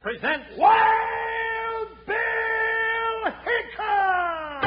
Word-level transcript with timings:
presents 0.00 0.46
Wild 0.56 1.88
Bill 2.06 3.32
Hickok! 3.44 4.64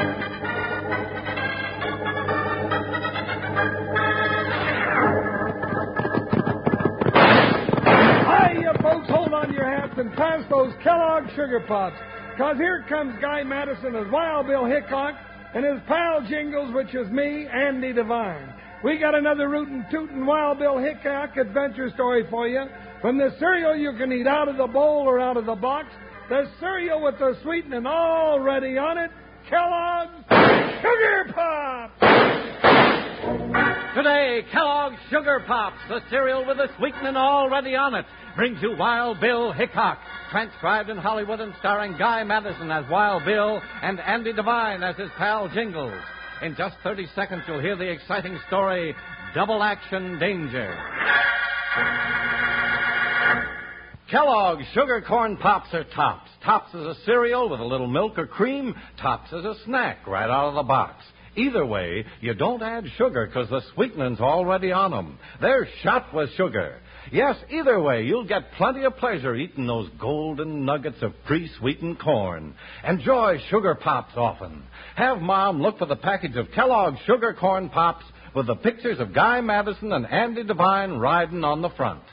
Hiya, 8.30 8.74
folks. 8.80 9.08
Hold 9.08 9.34
on 9.34 9.48
to 9.48 9.52
your 9.52 9.68
hats 9.68 9.94
and 9.96 10.12
pass 10.12 10.44
those 10.48 10.72
Kellogg 10.84 11.24
Sugar 11.34 11.64
Pops. 11.66 11.96
Because 12.30 12.56
here 12.58 12.84
comes 12.88 13.20
Guy 13.20 13.42
Madison 13.42 13.96
as 13.96 14.06
Wild 14.12 14.46
Bill 14.46 14.66
Hickok 14.66 15.16
and 15.52 15.64
his 15.64 15.80
pal 15.88 16.24
Jingles, 16.28 16.72
which 16.72 16.94
is 16.94 17.10
me, 17.10 17.48
Andy 17.48 17.92
Devine. 17.92 18.54
We 18.84 18.98
got 18.98 19.16
another 19.16 19.48
rootin' 19.48 19.84
tootin' 19.90 20.26
Wild 20.26 20.60
Bill 20.60 20.78
Hickok 20.78 21.36
adventure 21.36 21.90
story 21.90 22.24
for 22.30 22.46
you. 22.46 22.66
From 23.04 23.18
the 23.18 23.36
cereal 23.38 23.76
you 23.76 23.92
can 23.98 24.10
eat 24.12 24.26
out 24.26 24.48
of 24.48 24.56
the 24.56 24.66
bowl 24.66 25.06
or 25.06 25.20
out 25.20 25.36
of 25.36 25.44
the 25.44 25.54
box, 25.54 25.88
the 26.30 26.44
cereal 26.58 27.02
with 27.02 27.18
the 27.18 27.36
sweetening 27.42 27.84
already 27.86 28.78
on 28.78 28.96
it, 28.96 29.10
Kellogg's 29.46 30.24
Sugar 30.80 31.30
Pops! 31.34 32.00
Today, 33.94 34.40
Kellogg's 34.50 34.96
Sugar 35.10 35.44
Pops, 35.46 35.76
the 35.90 36.00
cereal 36.08 36.46
with 36.46 36.56
the 36.56 36.68
sweetening 36.78 37.14
already 37.14 37.76
on 37.76 37.94
it, 37.94 38.06
brings 38.36 38.62
you 38.62 38.74
Wild 38.74 39.20
Bill 39.20 39.52
Hickok, 39.52 39.98
transcribed 40.30 40.88
in 40.88 40.96
Hollywood 40.96 41.40
and 41.40 41.52
starring 41.58 41.98
Guy 41.98 42.24
Madison 42.24 42.70
as 42.70 42.90
Wild 42.90 43.26
Bill 43.26 43.60
and 43.82 44.00
Andy 44.00 44.32
Devine 44.32 44.82
as 44.82 44.96
his 44.96 45.10
pal 45.18 45.50
Jingles. 45.50 46.00
In 46.40 46.56
just 46.56 46.76
30 46.82 47.06
seconds, 47.14 47.42
you'll 47.46 47.60
hear 47.60 47.76
the 47.76 47.84
exciting 47.84 48.38
story 48.46 48.96
Double 49.34 49.62
Action 49.62 50.18
Danger. 50.18 50.74
Kellogg's 54.14 54.64
Sugar 54.74 55.02
Corn 55.02 55.36
Pops 55.38 55.74
are 55.74 55.82
tops. 55.82 56.30
Tops 56.44 56.72
is 56.72 56.86
a 56.86 56.94
cereal 57.04 57.48
with 57.48 57.58
a 57.58 57.64
little 57.64 57.88
milk 57.88 58.16
or 58.16 58.28
cream. 58.28 58.72
Tops 59.02 59.32
is 59.32 59.44
a 59.44 59.56
snack 59.64 60.06
right 60.06 60.30
out 60.30 60.50
of 60.50 60.54
the 60.54 60.62
box. 60.62 61.02
Either 61.34 61.66
way, 61.66 62.06
you 62.20 62.32
don't 62.32 62.62
add 62.62 62.84
sugar 62.96 63.26
because 63.26 63.50
the 63.50 63.60
sweetening's 63.74 64.20
already 64.20 64.70
on 64.70 64.94
'em. 64.94 65.18
They're 65.40 65.66
shot 65.82 66.14
with 66.14 66.30
sugar. 66.34 66.78
Yes, 67.10 67.36
either 67.50 67.80
way, 67.80 68.04
you'll 68.04 68.22
get 68.22 68.52
plenty 68.52 68.84
of 68.84 68.96
pleasure 68.98 69.34
eating 69.34 69.66
those 69.66 69.88
golden 69.98 70.64
nuggets 70.64 71.02
of 71.02 71.12
pre-sweetened 71.24 71.98
corn. 71.98 72.54
Enjoy 72.86 73.38
Sugar 73.50 73.74
Pops 73.74 74.16
often. 74.16 74.62
Have 74.94 75.22
Mom 75.22 75.60
look 75.60 75.78
for 75.78 75.86
the 75.86 75.96
package 75.96 76.36
of 76.36 76.52
Kellogg's 76.52 77.00
Sugar 77.00 77.32
Corn 77.32 77.68
Pops 77.68 78.04
with 78.32 78.46
the 78.46 78.54
pictures 78.54 79.00
of 79.00 79.12
Guy 79.12 79.40
Madison 79.40 79.92
and 79.92 80.06
Andy 80.06 80.44
Devine 80.44 80.98
riding 80.98 81.42
on 81.42 81.62
the 81.62 81.70
front. 81.70 82.04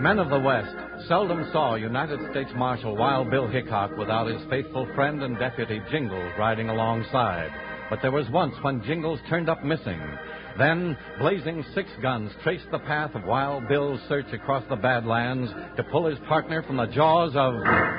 Men 0.00 0.18
of 0.18 0.28
the 0.28 0.38
West 0.38 0.76
seldom 1.08 1.48
saw 1.52 1.74
United 1.74 2.20
States 2.30 2.50
Marshal 2.54 2.96
Wild 2.96 3.30
Bill 3.30 3.48
Hickok 3.48 3.96
without 3.96 4.26
his 4.26 4.42
faithful 4.50 4.86
friend 4.94 5.22
and 5.22 5.38
deputy 5.38 5.80
Jingles 5.90 6.32
riding 6.38 6.68
alongside. 6.68 7.50
But 7.88 8.02
there 8.02 8.10
was 8.10 8.28
once 8.30 8.54
when 8.62 8.82
Jingles 8.84 9.20
turned 9.28 9.48
up 9.48 9.64
missing. 9.64 10.00
Then, 10.58 10.96
blazing 11.18 11.64
six 11.74 11.88
guns 12.02 12.30
traced 12.42 12.70
the 12.70 12.78
path 12.80 13.14
of 13.14 13.24
Wild 13.24 13.68
Bill's 13.68 14.00
search 14.08 14.32
across 14.32 14.64
the 14.68 14.76
Badlands 14.76 15.50
to 15.76 15.84
pull 15.84 16.06
his 16.06 16.18
partner 16.28 16.62
from 16.62 16.76
the 16.76 16.86
jaws 16.86 17.32
of 17.34 17.54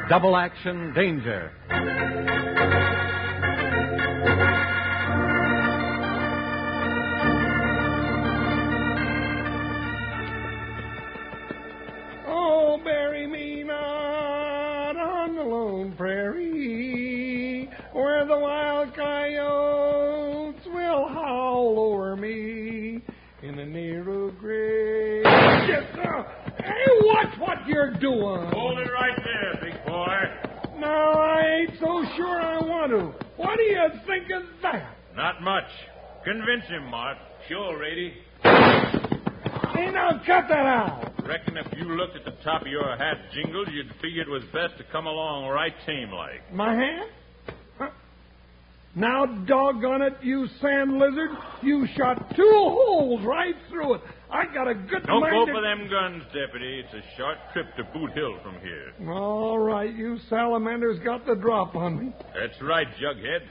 double 0.09 0.35
action 0.37 0.93
danger. 0.93 1.51
You're. 28.41 28.51
Hold 28.51 28.79
it 28.79 28.89
right 28.91 29.17
there, 29.23 29.59
big 29.61 29.85
boy. 29.85 30.79
No, 30.79 30.87
I 30.87 31.61
ain't 31.61 31.79
so 31.79 32.05
sure 32.15 32.41
I 32.41 32.59
want 32.59 32.91
to. 32.91 33.25
What 33.37 33.57
do 33.57 33.63
you 33.63 33.81
think 34.05 34.25
of 34.31 34.43
that? 34.63 34.95
Not 35.15 35.41
much. 35.41 35.69
Convince 36.23 36.65
him, 36.65 36.89
Mart. 36.89 37.17
Sure, 37.47 37.77
Rady. 37.79 38.13
Hey, 38.43 39.91
now 39.91 40.21
cut 40.25 40.45
that 40.49 40.65
out. 40.65 41.13
Reckon 41.25 41.57
if 41.57 41.67
you 41.77 41.85
looked 41.95 42.15
at 42.15 42.25
the 42.25 42.41
top 42.43 42.61
of 42.61 42.67
your 42.67 42.95
hat, 42.97 43.17
Jingles, 43.33 43.67
you'd 43.71 43.91
figure 44.01 44.21
it 44.21 44.29
was 44.29 44.43
best 44.53 44.77
to 44.77 44.83
come 44.91 45.07
along 45.07 45.47
right 45.47 45.73
tame 45.85 46.11
like. 46.11 46.53
My 46.53 46.73
hand? 46.73 47.09
Huh? 47.77 47.89
Now, 48.95 49.25
doggone 49.25 50.01
it, 50.01 50.13
you 50.21 50.47
sand 50.61 50.97
lizard. 50.97 51.29
You 51.61 51.85
shot 51.95 52.35
two 52.35 52.51
holes 52.53 53.25
right 53.25 53.55
through 53.69 53.95
it. 53.95 54.01
I 54.29 54.45
got 54.53 54.67
a 54.67 54.75
good 54.75 55.05
Don't 55.05 55.21
mind 55.21 55.47
go 55.47 55.53
for 55.53 55.61
them 55.61 55.89
guns, 55.89 56.23
deputy. 56.33 56.83
It's 56.83 56.93
a 56.93 57.17
short 57.17 57.37
trip 57.53 57.67
to 57.77 57.83
Boot 57.85 58.11
Hill 58.11 58.37
from 58.43 58.55
here. 58.59 59.09
All 59.09 59.57
right, 59.57 59.93
you 59.93 60.17
salamanders 60.29 60.99
got 60.99 61.25
the 61.25 61.35
drop 61.35 61.75
on 61.75 61.97
me. 61.97 62.13
That's 62.35 62.61
right, 62.61 62.87
Jughead. 63.01 63.41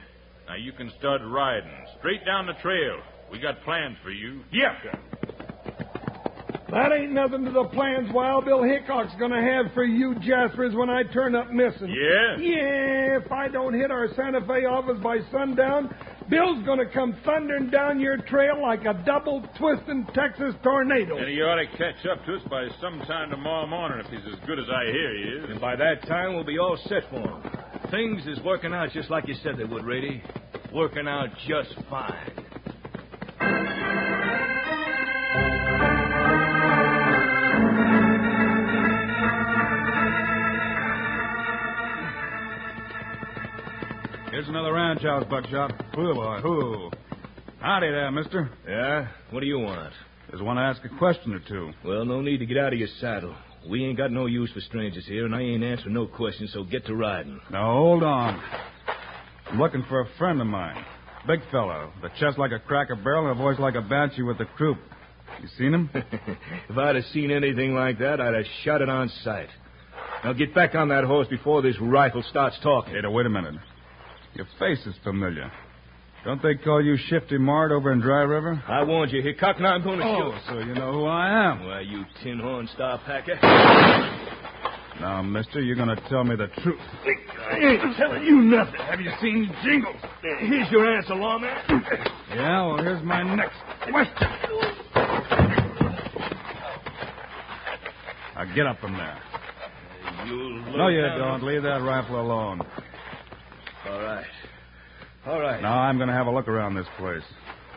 Now 0.47 0.55
you 0.55 0.71
can 0.71 0.91
start 0.99 1.21
riding 1.25 1.71
straight 1.97 2.25
down 2.25 2.45
the 2.45 2.53
trail. 2.61 2.99
We 3.31 3.39
got 3.39 3.61
plans 3.63 3.97
for 4.03 4.11
you. 4.11 4.43
Yeah. 4.51 4.75
That 6.69 6.91
ain't 6.91 7.13
nothing 7.13 7.45
to 7.45 7.51
the 7.51 7.63
plans 7.73 8.11
Wild 8.13 8.45
Bill 8.45 8.61
Hickok's 8.61 9.15
gonna 9.19 9.41
have 9.41 9.73
for 9.73 9.85
you 9.85 10.15
Jaspers 10.15 10.75
when 10.75 10.89
I 10.89 11.03
turn 11.03 11.33
up 11.33 11.49
missing. 11.49 11.89
Yeah? 11.89 12.37
Yeah, 12.37 13.19
if 13.23 13.31
I 13.31 13.47
don't 13.47 13.73
hit 13.73 13.89
our 13.89 14.07
Santa 14.15 14.41
Fe 14.41 14.65
office 14.65 14.97
by 15.01 15.19
sundown, 15.31 15.95
Bill's 16.29 16.65
gonna 16.65 16.85
come 16.85 17.15
thundering 17.23 17.69
down 17.69 17.99
your 18.01 18.17
trail 18.17 18.61
like 18.61 18.81
a 18.85 19.01
double 19.05 19.41
twisting 19.57 20.05
Texas 20.13 20.53
tornado. 20.61 21.17
And 21.17 21.29
he 21.29 21.41
ought 21.41 21.55
to 21.55 21.67
catch 21.77 22.05
up 22.05 22.25
to 22.25 22.35
us 22.35 22.41
by 22.49 22.67
sometime 22.81 23.29
tomorrow 23.29 23.65
morning 23.65 24.05
if 24.05 24.11
he's 24.11 24.33
as 24.33 24.39
good 24.45 24.59
as 24.59 24.65
I 24.69 24.91
hear 24.91 25.15
he 25.15 25.23
is. 25.23 25.49
And 25.51 25.61
by 25.61 25.77
that 25.77 26.05
time, 26.05 26.35
we'll 26.35 26.43
be 26.43 26.59
all 26.59 26.77
set 26.87 27.09
for 27.09 27.21
him. 27.21 27.41
Things 27.91 28.27
is 28.27 28.43
working 28.43 28.73
out 28.73 28.89
just 28.91 29.09
like 29.09 29.27
you 29.27 29.35
said 29.41 29.57
they 29.57 29.63
would, 29.63 29.85
Rady. 29.85 30.21
Working 30.73 31.07
out 31.07 31.29
just 31.47 31.73
fine. 31.89 33.86
Here's 44.47 44.55
another 44.55 44.71
ranch 44.71 45.01
house, 45.01 45.25
Buckshot. 45.29 45.73
Whoo, 45.97 46.13
boy, 46.13 46.39
whoo. 46.41 46.89
Howdy 47.59 47.89
there, 47.89 48.09
mister. 48.11 48.49
Yeah? 48.65 49.09
What 49.29 49.41
do 49.41 49.45
you 49.45 49.59
want? 49.59 49.91
Just 50.31 50.41
want 50.41 50.57
to 50.57 50.61
ask 50.61 50.81
a 50.85 50.97
question 50.97 51.33
or 51.33 51.41
two. 51.49 51.73
Well, 51.83 52.05
no 52.05 52.21
need 52.21 52.37
to 52.37 52.45
get 52.45 52.55
out 52.55 52.71
of 52.71 52.79
your 52.79 52.87
saddle. 53.01 53.35
We 53.69 53.83
ain't 53.83 53.97
got 53.97 54.09
no 54.09 54.25
use 54.25 54.49
for 54.53 54.61
strangers 54.61 55.05
here, 55.05 55.25
and 55.25 55.35
I 55.35 55.41
ain't 55.41 55.65
answering 55.65 55.93
no 55.93 56.07
questions, 56.07 56.53
so 56.53 56.63
get 56.63 56.85
to 56.85 56.95
riding. 56.95 57.41
Now, 57.51 57.73
hold 57.73 58.03
on. 58.03 58.41
I'm 59.47 59.59
looking 59.59 59.83
for 59.89 59.99
a 59.99 60.07
friend 60.17 60.39
of 60.39 60.47
mine. 60.47 60.81
Big 61.27 61.41
fellow, 61.51 61.91
The 62.01 62.07
chest 62.17 62.37
like 62.37 62.53
a 62.53 62.59
cracker 62.59 62.95
barrel 62.95 63.29
and 63.29 63.37
a 63.37 63.43
voice 63.43 63.59
like 63.59 63.75
a 63.75 63.81
banshee 63.81 64.21
with 64.21 64.37
the 64.37 64.45
croup. 64.45 64.77
You 65.41 65.49
seen 65.57 65.73
him? 65.73 65.89
if 65.93 66.77
I'd 66.77 66.95
have 66.95 67.03
seen 67.11 67.31
anything 67.31 67.75
like 67.75 67.99
that, 67.99 68.21
I'd 68.21 68.33
have 68.33 68.45
shot 68.63 68.81
it 68.81 68.87
on 68.87 69.11
sight. 69.25 69.49
Now 70.23 70.31
get 70.31 70.55
back 70.55 70.73
on 70.73 70.87
that 70.87 71.03
horse 71.03 71.27
before 71.27 71.61
this 71.61 71.75
rifle 71.81 72.23
starts 72.29 72.57
talking. 72.63 72.93
Hey, 72.93 73.01
now, 73.01 73.11
wait 73.11 73.25
a 73.25 73.29
minute. 73.29 73.55
Your 74.37 74.45
face 74.59 74.85
is 74.85 74.93
familiar. 75.03 75.51
Don't 76.23 76.41
they 76.43 76.55
call 76.55 76.79
you 76.83 76.95
Shifty 77.09 77.37
Mart 77.39 77.71
over 77.71 77.91
in 77.91 77.99
Dry 77.99 78.21
River? 78.21 78.61
I 78.67 78.83
warned 78.83 79.11
you, 79.11 79.21
Hickok. 79.23 79.59
Now 79.59 79.73
I'm 79.73 79.83
going 79.83 79.97
to 79.99 80.05
Oh, 80.05 80.31
shoot. 80.31 80.41
so 80.47 80.59
you 80.59 80.73
know 80.75 80.91
who 80.91 81.05
I 81.05 81.27
am. 81.51 81.65
Why, 81.65 81.79
you 81.81 82.05
tin 82.23 82.39
horn 82.39 82.67
star 82.73 82.99
packer. 83.05 83.35
Now, 85.01 85.21
mister, 85.23 85.59
you're 85.61 85.75
going 85.75 85.89
to 85.95 86.09
tell 86.09 86.23
me 86.23 86.35
the 86.35 86.47
truth. 86.61 86.79
I 87.51 87.57
ain't 87.57 87.97
telling 87.97 88.23
you 88.23 88.41
nothing. 88.41 88.79
Have 88.81 88.99
you 89.01 89.11
seen 89.21 89.51
Jingles? 89.63 89.95
Here's 90.21 90.69
your 90.71 90.85
answer, 90.95 91.15
lawman. 91.15 91.49
Yeah, 92.35 92.65
well, 92.67 92.77
here's 92.83 93.03
my 93.03 93.23
next 93.35 93.57
question. 93.89 94.27
Now, 98.35 98.53
get 98.55 98.67
up 98.67 98.79
from 98.79 98.93
there. 98.93 99.17
You'll 100.27 100.77
No, 100.77 100.87
you 100.89 101.01
down- 101.01 101.17
don't. 101.19 101.43
Leave 101.43 101.63
that 101.63 101.81
rifle 101.81 102.19
alone. 102.19 102.61
All 103.87 104.01
right. 104.01 104.25
All 105.25 105.39
right. 105.41 105.61
Now, 105.61 105.79
I'm 105.79 105.97
going 105.97 106.07
to 106.09 106.13
have 106.13 106.27
a 106.27 106.31
look 106.31 106.47
around 106.47 106.75
this 106.75 106.87
place. 106.97 107.23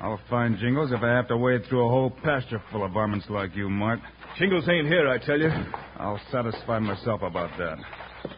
I'll 0.00 0.20
find 0.30 0.56
Jingles 0.58 0.92
if 0.92 1.02
I 1.02 1.08
have 1.08 1.28
to 1.28 1.36
wade 1.36 1.62
through 1.68 1.84
a 1.86 1.88
whole 1.88 2.10
pasture 2.10 2.62
full 2.72 2.84
of 2.84 2.92
varmints 2.92 3.26
like 3.28 3.54
you, 3.54 3.68
Mart. 3.68 3.98
Jingles 4.38 4.68
ain't 4.68 4.86
here, 4.86 5.08
I 5.08 5.18
tell 5.18 5.38
you. 5.38 5.50
I'll 5.98 6.20
satisfy 6.32 6.78
myself 6.78 7.22
about 7.22 7.50
that. 7.58 7.78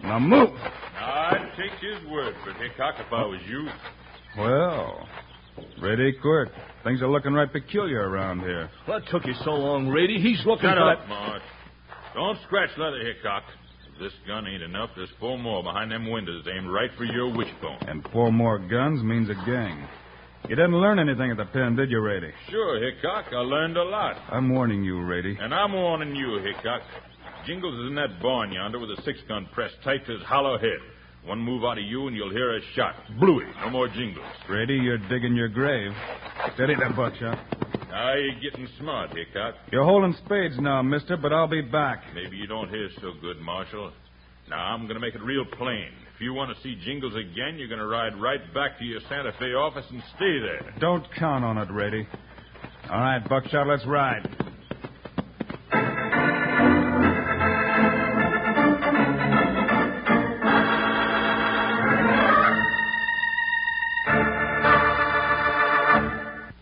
Now, 0.03 0.19
move! 0.19 0.51
Now, 0.55 1.31
I'd 1.31 1.53
take 1.57 1.73
his 1.81 2.05
word 2.11 2.35
for 2.43 2.53
Hickok 2.55 2.95
if 2.99 3.13
I 3.13 3.25
was 3.25 3.41
you. 3.49 3.69
Well, 4.39 5.07
Rady, 5.81 6.13
Quirt. 6.21 6.51
Things 6.85 7.01
are 7.03 7.09
looking 7.09 7.33
right 7.33 7.51
peculiar 7.53 8.09
around 8.09 8.41
here. 8.41 8.71
What 8.87 9.03
took 9.11 9.25
you 9.27 9.35
so 9.45 9.51
long, 9.53 9.89
Rady? 9.89 10.19
He's 10.21 10.45
looking 10.47 10.69
Shut 10.69 10.79
for 10.79 10.91
up, 10.91 10.99
that- 11.01 11.09
Marge. 11.09 11.43
Don't 12.15 12.39
scratch 12.47 12.71
leather, 12.77 12.99
Hickok. 13.05 13.43
This 14.03 14.13
gun 14.27 14.49
ain't 14.49 14.65
enough, 14.65 14.91
there's 14.97 15.13
four 15.21 15.39
more 15.39 15.63
behind 15.63 15.93
them 15.93 16.11
windows 16.11 16.45
aimed 16.53 16.69
right 16.69 16.91
for 16.99 17.05
your 17.05 17.29
wishbone. 17.29 17.79
And 17.83 18.05
four 18.13 18.33
more 18.33 18.59
guns 18.59 19.01
means 19.01 19.31
a 19.31 19.35
gang. 19.47 19.87
You 20.49 20.57
didn't 20.57 20.75
learn 20.75 20.99
anything 20.99 21.31
at 21.31 21.37
the 21.37 21.45
pen, 21.45 21.77
did 21.77 21.89
you, 21.89 22.01
Rady? 22.01 22.33
Sure, 22.51 22.83
Hickok, 22.83 23.27
I 23.33 23.37
learned 23.37 23.77
a 23.77 23.85
lot. 23.85 24.17
I'm 24.29 24.53
warning 24.53 24.83
you, 24.83 25.01
Rady. 25.03 25.39
And 25.41 25.55
I'm 25.55 25.73
warning 25.73 26.17
you, 26.17 26.41
Hickok. 26.43 26.83
Jingles 27.47 27.79
is 27.79 27.91
in 27.91 27.95
that 27.95 28.21
barn 28.21 28.51
yonder 28.51 28.81
with 28.81 28.91
a 28.91 29.01
six-gun 29.03 29.47
pressed 29.53 29.77
tight 29.85 30.05
to 30.07 30.15
his 30.15 30.23
hollow 30.23 30.59
head. 30.59 30.81
One 31.25 31.39
move 31.39 31.63
out 31.65 31.79
of 31.79 31.85
you 31.85 32.09
and 32.09 32.17
you'll 32.17 32.31
hear 32.31 32.57
a 32.57 32.61
shot. 32.75 32.95
Bluey, 33.21 33.45
no 33.61 33.71
more 33.71 33.89
jingles. 33.89 34.27
Rady, 34.49 34.75
you're 34.75 34.99
digging 34.99 35.37
your 35.37 35.49
grave. 35.49 35.93
Steady 36.55 36.75
that 36.75 36.97
buckshot. 36.97 37.39
Now 37.89 38.15
you're 38.15 38.41
getting 38.41 38.67
smart, 38.79 39.11
Hickok. 39.17 39.55
You're 39.71 39.85
holding 39.85 40.15
spades 40.25 40.59
now, 40.59 40.83
mister, 40.83 41.17
but 41.17 41.33
I'll 41.33 41.47
be 41.47 41.63
back. 41.63 42.03
Maybe 42.15 42.37
you 42.37 42.47
don't 42.47 42.69
hear 42.71 42.89
so 43.01 43.13
good, 43.21 43.39
Marshal. 43.41 43.93
Now 44.49 44.75
I'm 44.75 44.83
going 44.83 44.95
to 44.95 45.01
make 45.01 45.15
it 45.15 45.23
real 45.23 45.45
plain. 45.45 45.89
If 46.15 46.21
you 46.21 46.35
want 46.35 46.57
to 46.57 46.63
see 46.63 46.77
Jingles 46.85 47.15
again, 47.15 47.57
you're 47.57 47.69
going 47.69 47.81
to 47.81 47.87
ride 47.87 48.21
right 48.21 48.41
back 48.53 48.79
to 48.79 48.85
your 48.85 49.01
Santa 49.09 49.33
Fe 49.39 49.55
office 49.55 49.87
and 49.91 50.03
stay 50.17 50.39
there. 50.41 50.75
Don't 50.81 51.07
count 51.19 51.45
on 51.45 51.59
it, 51.59 51.71
Rady. 51.71 52.07
All 52.91 53.01
right, 53.01 53.27
Buckshot, 53.29 53.69
let's 53.69 53.87
ride. 53.87 54.27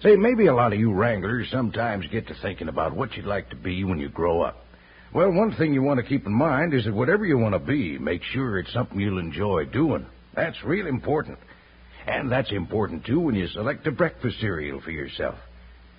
Say, 0.02 0.16
maybe 0.16 0.46
a 0.46 0.54
lot 0.54 0.72
of 0.72 0.78
you 0.78 0.92
wranglers 0.92 1.48
sometimes 1.50 2.06
get 2.10 2.26
to 2.28 2.34
thinking 2.40 2.68
about 2.68 2.96
what 2.96 3.14
you'd 3.14 3.26
like 3.26 3.50
to 3.50 3.56
be 3.56 3.84
when 3.84 3.98
you 3.98 4.08
grow 4.08 4.40
up. 4.40 4.64
Well, 5.12 5.30
one 5.30 5.52
thing 5.52 5.74
you 5.74 5.82
want 5.82 6.00
to 6.00 6.06
keep 6.06 6.24
in 6.24 6.32
mind 6.32 6.72
is 6.72 6.86
that 6.86 6.94
whatever 6.94 7.26
you 7.26 7.36
want 7.36 7.54
to 7.54 7.58
be, 7.58 7.98
make 7.98 8.22
sure 8.22 8.58
it's 8.58 8.72
something 8.72 8.98
you'll 8.98 9.18
enjoy 9.18 9.66
doing. 9.66 10.06
That's 10.34 10.62
real 10.64 10.86
important. 10.86 11.38
And 12.06 12.32
that's 12.32 12.50
important, 12.50 13.04
too, 13.04 13.20
when 13.20 13.34
you 13.34 13.46
select 13.48 13.86
a 13.86 13.90
breakfast 13.90 14.40
cereal 14.40 14.80
for 14.80 14.90
yourself. 14.90 15.34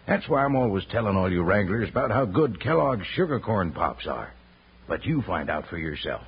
That's 0.07 0.27
why 0.27 0.45
I'm 0.45 0.55
always 0.55 0.85
telling 0.89 1.15
all 1.15 1.31
you 1.31 1.43
wranglers 1.43 1.89
about 1.89 2.09
how 2.09 2.25
good 2.25 2.59
Kellogg's 2.59 3.05
Sugar 3.15 3.39
Corn 3.39 3.71
Pops 3.71 4.07
are. 4.07 4.33
But 4.87 5.05
you 5.05 5.21
find 5.21 5.47
out 5.49 5.67
for 5.67 5.77
yourself. 5.77 6.23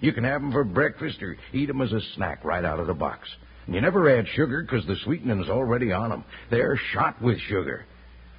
You 0.00 0.12
can 0.12 0.24
have 0.24 0.42
'em 0.42 0.52
for 0.52 0.64
breakfast 0.64 1.22
or 1.22 1.36
eat 1.52 1.68
'em 1.68 1.82
as 1.82 1.92
a 1.92 2.00
snack 2.14 2.42
right 2.42 2.64
out 2.64 2.80
of 2.80 2.86
the 2.86 2.94
box. 2.94 3.28
And 3.68 3.74
you 3.74 3.82
never 3.82 4.08
add 4.08 4.26
sugar 4.28 4.62
'cause 4.62 4.86
the 4.86 4.96
sweetening's 4.96 5.50
already 5.50 5.92
on 5.92 6.10
'em. 6.10 6.24
They're 6.48 6.78
shot 6.78 7.20
with 7.20 7.38
sugar. 7.38 7.84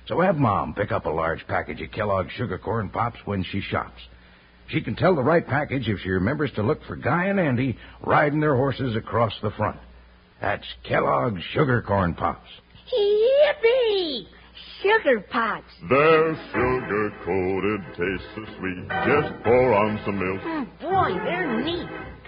So 0.07 0.19
have 0.21 0.39
Mom 0.39 0.73
pick 0.73 0.91
up 0.91 1.05
a 1.05 1.09
large 1.11 1.45
package 1.45 1.83
of 1.83 1.91
Kellogg's 1.91 2.31
Sugar 2.31 2.57
Corn 2.57 2.89
Pops 2.89 3.19
when 3.27 3.43
she 3.43 3.61
shops. 3.61 4.01
She 4.69 4.81
can 4.81 4.95
tell 4.95 5.13
the 5.13 5.21
right 5.21 5.47
package 5.47 5.87
if 5.87 5.99
she 5.99 6.09
remembers 6.09 6.51
to 6.53 6.63
look 6.63 6.83
for 6.83 6.95
Guy 6.95 7.25
and 7.25 7.39
Andy 7.39 7.77
riding 8.01 8.39
their 8.39 8.55
horses 8.55 8.95
across 8.95 9.39
the 9.39 9.51
front. 9.51 9.77
That's 10.41 10.65
Kellogg's 10.83 11.43
Sugar 11.43 11.83
Corn 11.83 12.15
Pops. 12.15 12.49
Yippee! 12.91 14.25
Sugar 14.81 15.19
Pops. 15.29 15.71
Their 15.89 16.35
sugar 16.51 17.13
coated 17.23 17.81
taste 17.95 18.29
so 18.33 18.45
sweet. 18.57 18.89
Just 19.05 19.43
pour 19.43 19.73
on 19.75 19.99
some 20.05 20.17
milk. 20.17 20.41
Mm, 20.41 20.79
boy, 20.79 21.13
they're 21.23 21.61
neat. 21.61 21.87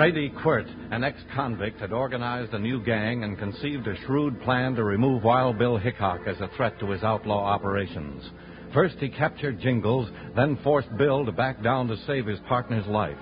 Rady 0.00 0.30
Quirt, 0.30 0.66
an 0.92 1.04
ex-convict, 1.04 1.78
had 1.78 1.92
organized 1.92 2.54
a 2.54 2.58
new 2.58 2.82
gang 2.82 3.22
and 3.22 3.38
conceived 3.38 3.86
a 3.86 3.94
shrewd 4.06 4.40
plan 4.40 4.74
to 4.76 4.82
remove 4.82 5.22
Wild 5.22 5.58
Bill 5.58 5.76
Hickok 5.76 6.26
as 6.26 6.40
a 6.40 6.48
threat 6.56 6.80
to 6.80 6.88
his 6.88 7.02
outlaw 7.02 7.44
operations. 7.44 8.24
First, 8.72 8.96
he 8.96 9.10
captured 9.10 9.60
Jingles, 9.60 10.08
then 10.34 10.56
forced 10.64 10.88
Bill 10.96 11.26
to 11.26 11.32
back 11.32 11.62
down 11.62 11.86
to 11.88 11.98
save 12.06 12.24
his 12.24 12.40
partner's 12.48 12.86
life. 12.86 13.18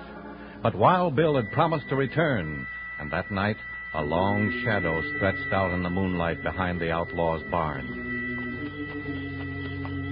But 0.62 0.76
Wild 0.76 1.16
Bill 1.16 1.34
had 1.34 1.50
promised 1.50 1.88
to 1.88 1.96
return, 1.96 2.64
and 3.00 3.10
that 3.10 3.32
night, 3.32 3.56
a 3.94 4.02
long 4.04 4.62
shadow 4.64 5.02
stretched 5.16 5.52
out 5.52 5.72
in 5.72 5.82
the 5.82 5.90
moonlight 5.90 6.44
behind 6.44 6.80
the 6.80 6.92
outlaw's 6.92 7.42
barn. 7.50 7.86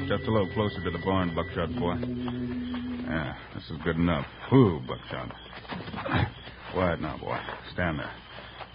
Just 0.09 0.25
a 0.25 0.33
little 0.33 0.53
closer 0.53 0.83
to 0.83 0.91
the 0.91 0.99
barn, 1.05 1.33
Buckshot 1.33 1.73
boy. 1.77 1.95
Yeah, 3.09 3.37
this 3.55 3.63
is 3.71 3.77
good 3.85 3.99
enough. 3.99 4.27
Whew, 4.51 4.81
Buckshot. 4.89 5.33
Quiet 6.77 7.01
now, 7.01 7.17
boy. 7.17 7.39
Stand 7.73 7.99
there. 8.01 8.13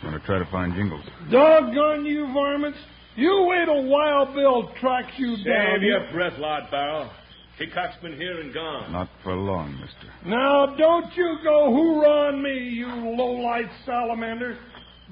I'm 0.02 0.10
going 0.10 0.20
to 0.20 0.26
try 0.26 0.40
to 0.40 0.46
find 0.50 0.74
Jingles. 0.74 1.04
Doggone 1.30 2.04
you 2.04 2.34
varmints. 2.34 2.80
You 3.16 3.46
wait 3.48 3.70
a 3.70 3.82
while 3.88 4.34
Bill 4.34 4.74
tracks 4.82 5.12
you 5.18 5.36
down. 5.44 5.76
Save 5.76 5.84
your 5.84 6.12
breath, 6.12 6.34
Lord 6.40 6.64
Barrel. 6.72 7.12
Hickok's 7.60 7.98
been 8.02 8.18
here 8.18 8.42
and 8.42 8.52
gone. 8.52 8.92
Not 8.92 9.08
for 9.24 9.36
long, 9.36 9.80
mister. 9.80 10.12
Now, 10.26 10.76
don't 10.76 11.16
you 11.16 11.38
go 11.44 11.70
hoorah 11.70 12.30
on 12.30 12.42
me, 12.42 12.58
you 12.58 12.88
low-life 12.88 13.70
salamander. 13.86 14.58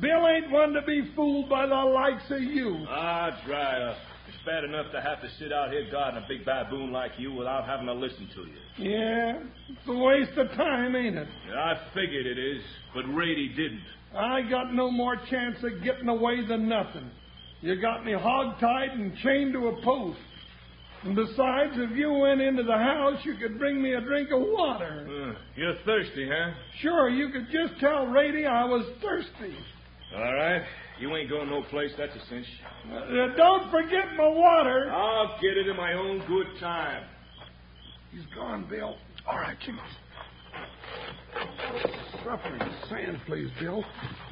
Bill 0.01 0.27
ain't 0.27 0.49
one 0.49 0.73
to 0.73 0.81
be 0.81 1.11
fooled 1.15 1.47
by 1.47 1.67
the 1.67 1.75
likes 1.75 2.23
of 2.31 2.41
you. 2.41 2.87
Ah, 2.89 3.39
dry 3.45 3.83
up. 3.91 3.97
Bad 4.49 4.63
enough 4.63 4.91
to 4.93 4.99
have 4.99 5.21
to 5.21 5.29
sit 5.37 5.53
out 5.53 5.71
here 5.71 5.87
guarding 5.91 6.23
a 6.23 6.27
big 6.27 6.43
baboon 6.43 6.91
like 6.91 7.11
you 7.19 7.31
without 7.31 7.67
having 7.67 7.85
to 7.85 7.93
listen 7.93 8.27
to 8.33 8.41
you. 8.41 8.89
Yeah, 8.89 9.43
it's 9.69 9.87
a 9.87 9.93
waste 9.93 10.35
of 10.39 10.47
time, 10.57 10.95
ain't 10.95 11.17
it? 11.17 11.27
Yeah, 11.47 11.55
I 11.55 11.79
figured 11.93 12.25
it 12.25 12.39
is, 12.39 12.63
but 12.95 13.03
Rady 13.13 13.49
didn't. 13.49 13.83
I 14.17 14.41
got 14.49 14.73
no 14.73 14.89
more 14.89 15.17
chance 15.29 15.57
of 15.61 15.83
getting 15.83 16.09
away 16.09 16.47
than 16.47 16.67
nothing. 16.67 17.11
You 17.61 17.79
got 17.79 18.03
me 18.03 18.13
hog-tied 18.13 18.89
and 18.89 19.15
chained 19.17 19.53
to 19.53 19.67
a 19.67 19.83
post. 19.83 20.17
And 21.03 21.15
besides, 21.15 21.73
if 21.75 21.95
you 21.95 22.11
went 22.11 22.41
into 22.41 22.63
the 22.63 22.77
house, 22.77 23.19
you 23.25 23.35
could 23.35 23.59
bring 23.59 23.79
me 23.79 23.93
a 23.93 24.01
drink 24.01 24.31
of 24.31 24.41
water. 24.41 25.05
Uh, 25.07 25.39
you're 25.57 25.75
thirsty, 25.85 26.27
huh? 26.27 26.53
Sure, 26.81 27.07
you 27.07 27.29
could 27.29 27.49
just 27.51 27.79
tell 27.79 28.07
Rady 28.07 28.47
I 28.47 28.65
was 28.65 28.83
thirsty. 28.99 29.55
All 30.15 30.33
right. 30.33 30.63
You 30.99 31.15
ain't 31.15 31.29
going 31.29 31.49
no 31.49 31.63
place, 31.63 31.91
that's 31.97 32.13
a 32.15 32.25
cinch. 32.27 32.45
Uh, 32.91 33.35
don't 33.37 33.71
forget 33.71 34.05
my 34.17 34.27
water. 34.27 34.91
I'll 34.91 35.39
get 35.41 35.55
it 35.55 35.67
in 35.67 35.77
my 35.77 35.93
own 35.93 36.19
good 36.27 36.47
time. 36.59 37.03
He's 38.11 38.25
gone, 38.35 38.67
Bill. 38.69 38.97
All 39.27 39.37
right, 39.37 39.57
Jingles. 39.65 39.87
Suffering 42.25 42.61
sand, 42.89 43.19
please, 43.27 43.49
Bill. 43.59 43.83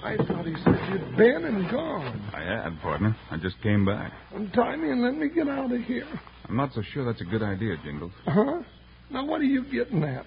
I 0.04 0.18
thought 0.18 0.46
he 0.46 0.56
said 0.64 0.78
you'd 0.92 1.16
been 1.16 1.46
and 1.46 1.70
gone. 1.72 2.30
I 2.34 2.42
had, 2.44 2.82
partner. 2.82 3.16
I 3.32 3.38
just 3.38 3.62
came 3.62 3.86
back. 3.86 4.12
Untie 4.34 4.76
me 4.76 4.90
and 4.92 5.02
let 5.02 5.16
me 5.16 5.30
get 5.30 5.48
out 5.48 5.72
of 5.72 5.82
here. 5.82 6.08
I'm 6.50 6.58
not 6.58 6.74
so 6.74 6.82
sure 6.94 7.06
that's 7.06 7.22
a 7.22 7.26
good 7.26 7.44
idea, 7.44 7.78
Jingles. 7.84 8.12
Huh? 8.26 8.62
Now, 9.10 9.26
what 9.26 9.40
are 9.42 9.46
you 9.46 9.64
getting 9.72 10.04
at? 10.04 10.26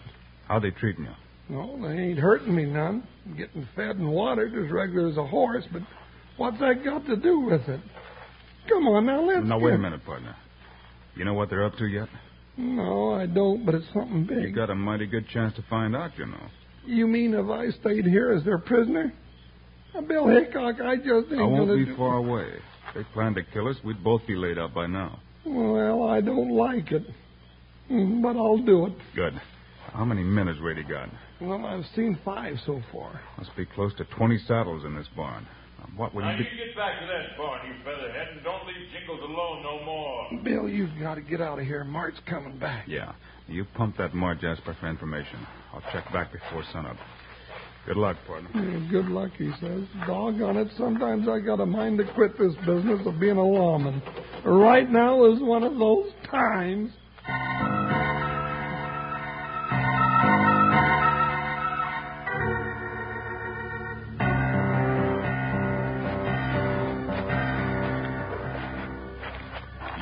How 0.48 0.58
they 0.58 0.70
treating 0.70 1.04
you? 1.04 1.10
No, 1.50 1.76
they 1.82 1.94
ain't 2.00 2.18
hurting 2.18 2.54
me 2.54 2.64
none. 2.64 3.02
I'm 3.26 3.36
getting 3.36 3.68
fed 3.74 3.96
and 3.96 4.08
watered 4.08 4.54
as 4.54 4.70
regular 4.70 5.08
as 5.08 5.16
a 5.16 5.26
horse, 5.26 5.64
but 5.72 5.82
what's 6.36 6.58
that 6.60 6.84
got 6.84 7.04
to 7.06 7.16
do 7.16 7.40
with 7.40 7.62
it? 7.68 7.80
Come 8.68 8.86
on, 8.86 9.06
now, 9.06 9.22
let's 9.24 9.44
Now, 9.44 9.58
get... 9.58 9.64
wait 9.64 9.74
a 9.74 9.78
minute, 9.78 10.04
partner. 10.04 10.36
You 11.16 11.24
know 11.24 11.34
what 11.34 11.50
they're 11.50 11.64
up 11.64 11.74
to 11.78 11.86
yet? 11.86 12.08
No, 12.56 13.14
I 13.14 13.26
don't, 13.26 13.66
but 13.66 13.74
it's 13.74 13.86
something 13.92 14.26
big. 14.26 14.42
You 14.42 14.52
got 14.54 14.70
a 14.70 14.74
mighty 14.76 15.06
good 15.06 15.26
chance 15.28 15.54
to 15.56 15.62
find 15.68 15.96
out, 15.96 16.16
you 16.16 16.26
know. 16.26 16.46
You 16.86 17.06
mean 17.08 17.34
if 17.34 17.48
I 17.48 17.70
stayed 17.80 18.04
here 18.06 18.32
as 18.32 18.44
their 18.44 18.58
prisoner? 18.58 19.12
Now, 19.94 20.02
Bill 20.02 20.28
Hickok, 20.28 20.80
I 20.80 20.96
just 20.96 21.32
ain't 21.32 21.40
I 21.40 21.44
won't 21.44 21.68
gonna 21.68 21.76
be 21.78 21.84
do- 21.86 21.96
far 21.96 22.18
away. 22.18 22.46
If 22.88 22.94
they 22.94 23.02
planned 23.12 23.34
to 23.36 23.42
kill 23.42 23.66
us, 23.68 23.76
we'd 23.84 24.02
both 24.04 24.24
be 24.26 24.36
laid 24.36 24.56
out 24.58 24.72
by 24.72 24.86
now. 24.86 25.18
Well, 25.44 26.04
I 26.08 26.20
don't 26.20 26.50
like 26.50 26.92
it. 26.92 27.02
But 27.88 28.36
I'll 28.36 28.58
do 28.58 28.86
it. 28.86 28.92
Good. 29.16 29.40
How 29.92 30.04
many 30.04 30.22
men 30.22 30.46
has 30.46 30.58
Rady 30.60 30.84
got? 30.84 31.08
Well, 31.40 31.64
I've 31.64 31.84
seen 31.96 32.18
five 32.24 32.56
so 32.66 32.82
far. 32.92 33.20
Must 33.38 33.54
be 33.56 33.64
close 33.66 33.94
to 33.96 34.04
20 34.04 34.38
saddles 34.46 34.84
in 34.84 34.94
this 34.94 35.06
barn. 35.16 35.46
Now, 35.78 35.86
what 35.96 36.14
would 36.14 36.22
Now, 36.22 36.32
you 36.32 36.44
you 36.44 36.50
be... 36.50 36.56
get 36.66 36.76
back 36.76 37.00
to 37.00 37.06
that 37.06 37.36
barn, 37.38 37.66
you 37.66 37.74
featherhead, 37.82 38.28
and 38.34 38.44
don't 38.44 38.66
leave 38.66 38.76
Jingles 38.92 39.20
alone 39.22 39.62
no 39.62 39.84
more. 39.84 40.28
Bill, 40.44 40.68
you've 40.68 40.98
got 41.00 41.14
to 41.14 41.22
get 41.22 41.40
out 41.40 41.58
of 41.58 41.64
here. 41.64 41.82
Mart's 41.84 42.18
coming 42.28 42.58
back. 42.58 42.84
Yeah. 42.86 43.12
You 43.48 43.64
pump 43.74 43.96
that 43.96 44.14
Mart 44.14 44.40
Jasper 44.40 44.76
for 44.78 44.88
information. 44.88 45.46
I'll 45.72 45.82
check 45.92 46.12
back 46.12 46.30
before 46.32 46.62
sunup. 46.72 46.96
Good 47.86 47.96
luck, 47.96 48.18
partner. 48.26 48.50
Yeah, 48.54 48.90
Good 48.90 49.06
luck, 49.06 49.30
he 49.38 49.50
says. 49.58 49.84
Doggone 50.06 50.58
it, 50.58 50.68
sometimes 50.76 51.26
I 51.26 51.40
got 51.40 51.60
a 51.60 51.66
mind 51.66 51.96
to 51.98 52.04
quit 52.14 52.38
this 52.38 52.54
business 52.66 53.00
of 53.06 53.18
being 53.18 53.38
a 53.38 53.42
lawman. 53.42 54.02
Right 54.44 54.88
now 54.90 55.24
is 55.32 55.40
one 55.40 55.62
of 55.64 55.78
those 55.78 56.12
times. 56.30 56.90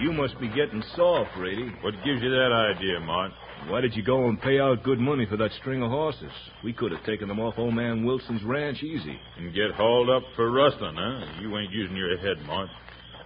You 0.01 0.13
must 0.13 0.39
be 0.39 0.49
getting 0.49 0.83
soft, 0.95 1.31
Rady. 1.37 1.73
What 1.83 1.93
gives 2.05 2.23
you 2.23 2.31
that 2.31 2.75
idea, 2.77 3.01
Mart? 3.01 3.33
Why 3.67 3.81
did 3.81 3.97
you 3.97 4.03
go 4.05 4.29
and 4.29 4.41
pay 4.41 4.61
out 4.61 4.85
good 4.85 5.01
money 5.01 5.27
for 5.27 5.37
that 5.37 5.51
string 5.61 5.83
of 5.83 5.91
horses? 5.91 6.31
We 6.63 6.73
could 6.73 6.93
have 6.93 7.05
taken 7.05 7.27
them 7.27 7.41
off 7.41 7.55
old 7.59 7.75
man 7.75 8.05
Wilson's 8.05 8.45
ranch 8.45 8.83
easy. 8.83 9.19
And 9.37 9.53
get 9.53 9.73
hauled 9.73 10.09
up 10.09 10.23
for 10.37 10.53
rustling, 10.53 10.95
huh? 10.97 11.41
You 11.41 11.59
ain't 11.59 11.73
using 11.73 11.97
your 11.97 12.17
head, 12.19 12.37
Mart. 12.47 12.69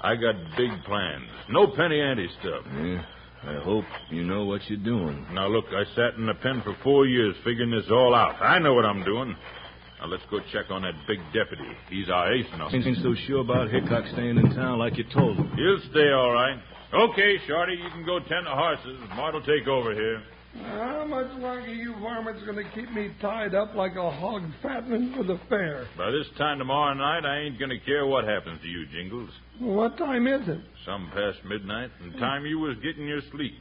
I 0.00 0.16
got 0.16 0.34
big 0.56 0.70
plans. 0.84 1.28
No 1.50 1.66
penny 1.66 2.00
ante 2.00 2.28
stuff. 2.40 2.64
Yeah, 2.74 3.04
I 3.44 3.62
hope 3.62 3.84
you 4.10 4.24
know 4.24 4.46
what 4.46 4.62
you're 4.68 4.78
doing. 4.78 5.26
Now, 5.32 5.48
look, 5.48 5.66
I 5.68 5.84
sat 5.94 6.14
in 6.16 6.26
the 6.26 6.34
pen 6.34 6.62
for 6.64 6.74
four 6.82 7.06
years 7.06 7.36
figuring 7.44 7.70
this 7.70 7.90
all 7.90 8.14
out. 8.14 8.40
I 8.40 8.58
know 8.58 8.72
what 8.72 8.86
I'm 8.86 9.04
doing. 9.04 9.36
Now, 10.02 10.08
let's 10.08 10.24
go 10.32 10.40
check 10.52 10.68
on 10.70 10.82
that 10.82 10.94
big 11.06 11.20
deputy. 11.32 11.70
He's 11.88 12.10
our 12.10 12.34
ace 12.34 12.46
now. 12.58 12.68
Ain't 12.72 12.98
so 13.04 13.14
sure 13.28 13.40
about 13.40 13.70
Hickok 13.70 14.04
staying 14.12 14.36
in 14.36 14.52
town 14.52 14.80
like 14.80 14.98
you 14.98 15.04
told 15.14 15.36
him. 15.38 15.46
He'll 15.54 15.78
stay 15.92 16.10
all 16.10 16.32
right. 16.32 16.58
Okay, 16.92 17.36
Shorty, 17.46 17.74
you 17.74 17.88
can 17.90 18.04
go 18.04 18.18
tend 18.18 18.44
the 18.46 18.50
horses. 18.50 18.98
Mart'll 19.14 19.42
take 19.42 19.68
over 19.68 19.94
here. 19.94 20.20
How 20.60 21.06
much 21.06 21.30
longer 21.38 21.72
you 21.72 21.94
varmints 22.00 22.42
going 22.42 22.56
to 22.56 22.70
keep 22.74 22.90
me 22.90 23.12
tied 23.20 23.54
up 23.54 23.76
like 23.76 23.94
a 23.94 24.10
hog 24.10 24.42
fattening 24.60 25.14
for 25.16 25.22
the 25.22 25.38
fair? 25.48 25.86
By 25.96 26.10
this 26.10 26.26
time 26.36 26.58
tomorrow 26.58 26.94
night, 26.94 27.24
I 27.24 27.38
ain't 27.38 27.60
gonna 27.60 27.80
care 27.86 28.04
what 28.04 28.24
happens 28.24 28.60
to 28.60 28.68
you, 28.68 28.86
Jingles. 28.86 29.30
What 29.60 29.96
time 29.96 30.26
is 30.26 30.46
it? 30.48 30.60
Some 30.84 31.10
past 31.14 31.38
midnight, 31.46 31.90
and 32.02 32.12
time 32.18 32.44
you 32.44 32.58
was 32.58 32.76
getting 32.82 33.06
your 33.06 33.22
sleep. 33.30 33.54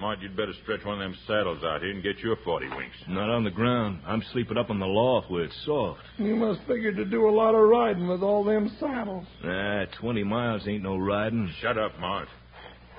Mart, 0.00 0.20
you'd 0.20 0.36
better 0.36 0.52
stretch 0.62 0.84
one 0.84 1.00
of 1.00 1.00
them 1.00 1.16
saddles 1.26 1.62
out 1.62 1.80
here 1.80 1.90
and 1.90 2.02
get 2.02 2.18
your 2.18 2.36
forty 2.44 2.68
winks. 2.68 2.96
Not 3.08 3.30
on 3.30 3.44
the 3.44 3.50
ground. 3.50 4.00
I'm 4.06 4.22
sleeping 4.32 4.56
up 4.58 4.68
on 4.68 4.80
the 4.80 4.86
loft 4.86 5.30
where 5.30 5.44
it's 5.44 5.64
soft. 5.64 6.00
You 6.18 6.34
must 6.34 6.60
figure 6.66 6.92
to 6.92 7.04
do 7.04 7.28
a 7.28 7.30
lot 7.30 7.54
of 7.54 7.68
riding 7.68 8.08
with 8.08 8.22
all 8.22 8.42
them 8.42 8.74
saddles. 8.80 9.26
Ah, 9.44 9.84
20 10.00 10.24
miles 10.24 10.66
ain't 10.66 10.82
no 10.82 10.96
riding. 10.96 11.48
Shut 11.60 11.78
up, 11.78 11.98
Mart. 12.00 12.28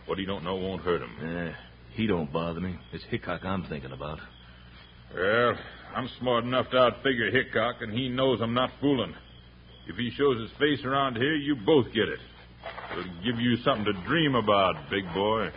What 0.06 0.20
he 0.20 0.26
don't 0.26 0.44
know 0.44 0.56
won't 0.56 0.84
hurt 0.84 1.02
him. 1.02 1.12
Eh, 1.22 1.54
he 1.94 2.08
don't 2.08 2.32
bother 2.32 2.62
me. 2.62 2.76
It's 2.94 3.04
Hickok 3.10 3.44
I'm 3.44 3.64
thinking 3.66 3.92
about. 3.92 4.20
Well, 5.14 5.56
I'm 5.96 6.10
smart 6.20 6.44
enough 6.46 6.70
to 6.72 6.78
outfigure 6.78 7.32
Hickok, 7.32 7.82
and 7.82 7.92
he 7.92 8.08
knows 8.10 8.40
I'm 8.42 8.54
not 8.54 8.70
fooling. 8.80 9.14
If 9.88 9.98
he 9.98 10.12
shows 10.18 10.40
his 10.40 10.52
face 10.60 10.84
around 10.86 11.18
here, 11.18 11.36
you 11.36 11.56
both 11.56 11.88
get 11.94 12.08
it. 12.08 12.20
It'll 12.92 13.24
give 13.24 13.40
you 13.40 13.58
something 13.58 13.86
to 13.86 13.94
dream 14.08 14.36
about, 14.36 14.76
big 14.90 15.06
boy. 15.14 15.50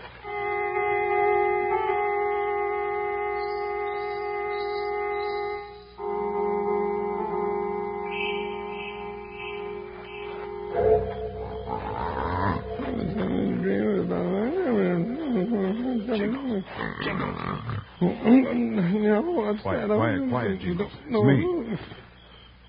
No, 19.03 19.21
what's 19.23 19.63
Quiet, 19.63 19.89
that? 19.89 19.97
quiet, 19.97 20.29
quiet. 20.29 20.59
It's 20.63 20.95
No. 21.09 21.23
me. 21.25 21.77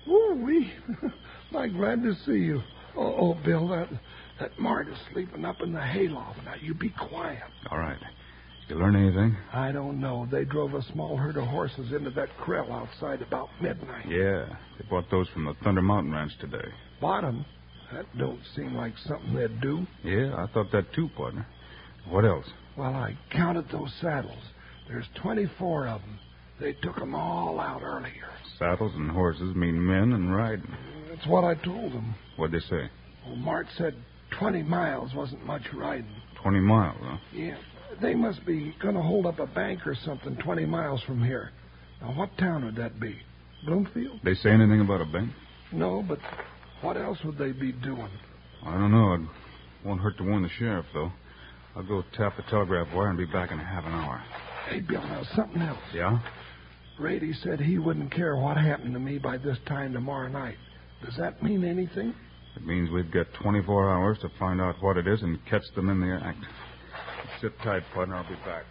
Ooh, 0.08 0.42
wee. 0.44 0.72
I'm 1.56 1.72
glad 1.76 2.02
to 2.02 2.14
see 2.26 2.32
you. 2.44 2.60
Oh, 2.96 3.14
oh, 3.18 3.38
Bill, 3.44 3.68
that 3.68 3.88
that 4.40 4.58
Mart 4.58 4.88
is 4.88 4.96
sleeping 5.12 5.44
up 5.44 5.60
in 5.60 5.72
the 5.72 5.80
hayloft. 5.80 6.38
Now 6.44 6.54
you 6.60 6.74
be 6.74 6.88
quiet. 6.90 7.42
All 7.70 7.78
right. 7.78 7.98
You 8.68 8.76
learn 8.76 8.96
anything? 8.96 9.36
I 9.52 9.72
don't 9.72 10.00
know. 10.00 10.26
They 10.30 10.44
drove 10.44 10.74
a 10.74 10.82
small 10.92 11.16
herd 11.16 11.36
of 11.36 11.44
horses 11.46 11.92
into 11.92 12.10
that 12.10 12.28
corral 12.38 12.72
outside 12.72 13.20
about 13.20 13.48
midnight. 13.60 14.06
Yeah. 14.08 14.46
They 14.78 14.86
bought 14.88 15.10
those 15.10 15.28
from 15.30 15.44
the 15.44 15.54
Thunder 15.64 15.82
Mountain 15.82 16.12
Ranch 16.12 16.32
today. 16.40 16.68
Bottom. 17.00 17.44
That 17.92 18.06
don't 18.16 18.38
seem 18.54 18.74
like 18.76 18.92
something 19.06 19.34
they'd 19.34 19.60
do. 19.60 19.84
Yeah, 20.04 20.34
I 20.36 20.46
thought 20.54 20.70
that 20.72 20.92
too, 20.94 21.08
partner. 21.16 21.44
What 22.08 22.24
else? 22.24 22.46
Well, 22.76 22.94
I 22.94 23.18
counted 23.32 23.68
those 23.72 23.92
saddles. 24.00 24.38
There's 24.90 25.06
24 25.22 25.86
of 25.86 26.00
them. 26.00 26.18
They 26.58 26.72
took 26.82 27.00
'em 27.00 27.14
all 27.14 27.60
out 27.60 27.82
earlier. 27.82 28.28
Saddles 28.58 28.92
and 28.96 29.08
horses 29.10 29.54
mean 29.54 29.86
men 29.86 30.12
and 30.12 30.34
riding. 30.34 30.74
That's 31.08 31.26
what 31.28 31.44
I 31.44 31.54
told 31.54 31.92
them. 31.92 32.14
What'd 32.36 32.52
they 32.60 32.66
say? 32.66 32.90
Well, 33.24 33.36
Mart 33.36 33.68
said 33.78 33.94
20 34.32 34.64
miles 34.64 35.14
wasn't 35.14 35.46
much 35.46 35.72
riding. 35.72 36.10
Twenty 36.42 36.58
miles, 36.60 36.98
huh? 37.00 37.18
Yeah. 37.32 37.56
They 38.00 38.14
must 38.14 38.44
be 38.44 38.74
going 38.80 38.94
to 38.96 39.02
hold 39.02 39.26
up 39.26 39.38
a 39.38 39.46
bank 39.46 39.86
or 39.86 39.94
something 39.94 40.36
20 40.36 40.64
miles 40.66 41.02
from 41.02 41.22
here. 41.22 41.50
Now, 42.00 42.08
what 42.12 42.36
town 42.38 42.64
would 42.64 42.76
that 42.76 42.98
be? 42.98 43.16
Bloomfield? 43.64 44.20
They 44.24 44.34
say 44.34 44.50
anything 44.50 44.80
about 44.80 45.02
a 45.02 45.04
bank? 45.06 45.30
No, 45.70 46.02
but 46.02 46.18
what 46.80 46.96
else 46.96 47.22
would 47.24 47.38
they 47.38 47.52
be 47.52 47.72
doing? 47.72 48.08
I 48.64 48.72
don't 48.72 48.90
know. 48.90 49.14
It 49.14 49.20
won't 49.84 50.00
hurt 50.00 50.16
to 50.18 50.24
warn 50.24 50.42
the 50.42 50.48
sheriff, 50.48 50.86
though. 50.94 51.12
I'll 51.76 51.82
go 51.82 52.02
tap 52.16 52.36
the 52.36 52.42
telegraph 52.44 52.92
wire 52.94 53.08
and 53.08 53.18
be 53.18 53.26
back 53.26 53.50
in 53.52 53.58
half 53.58 53.84
an 53.84 53.92
hour. 53.92 54.22
Hey, 54.70 54.80
Bill, 54.80 55.02
now 55.02 55.24
something 55.34 55.62
else. 55.62 55.80
Yeah? 55.92 56.20
Rady 56.96 57.32
said 57.42 57.60
he 57.60 57.78
wouldn't 57.78 58.12
care 58.14 58.36
what 58.36 58.56
happened 58.56 58.94
to 58.94 59.00
me 59.00 59.18
by 59.18 59.36
this 59.36 59.58
time 59.66 59.92
tomorrow 59.92 60.28
night. 60.28 60.54
Does 61.04 61.16
that 61.18 61.42
mean 61.42 61.64
anything? 61.64 62.14
It 62.56 62.64
means 62.64 62.88
we've 62.90 63.10
got 63.10 63.26
24 63.42 63.90
hours 63.90 64.18
to 64.22 64.28
find 64.38 64.60
out 64.60 64.76
what 64.80 64.96
it 64.96 65.08
is 65.08 65.22
and 65.22 65.44
catch 65.46 65.64
them 65.74 65.88
in 65.88 66.00
the 66.00 66.20
act. 66.24 66.38
Sit 67.40 67.58
tight, 67.64 67.82
partner. 67.92 68.14
I'll 68.14 68.28
be 68.28 68.36
back. 68.44 68.64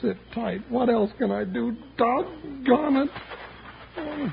Sit 0.00 0.16
tight. 0.34 0.62
What 0.70 0.88
else 0.88 1.10
can 1.18 1.30
I 1.30 1.44
do? 1.44 1.76
Doggone 1.98 2.96
it. 2.96 3.10
Oh. 3.98 4.32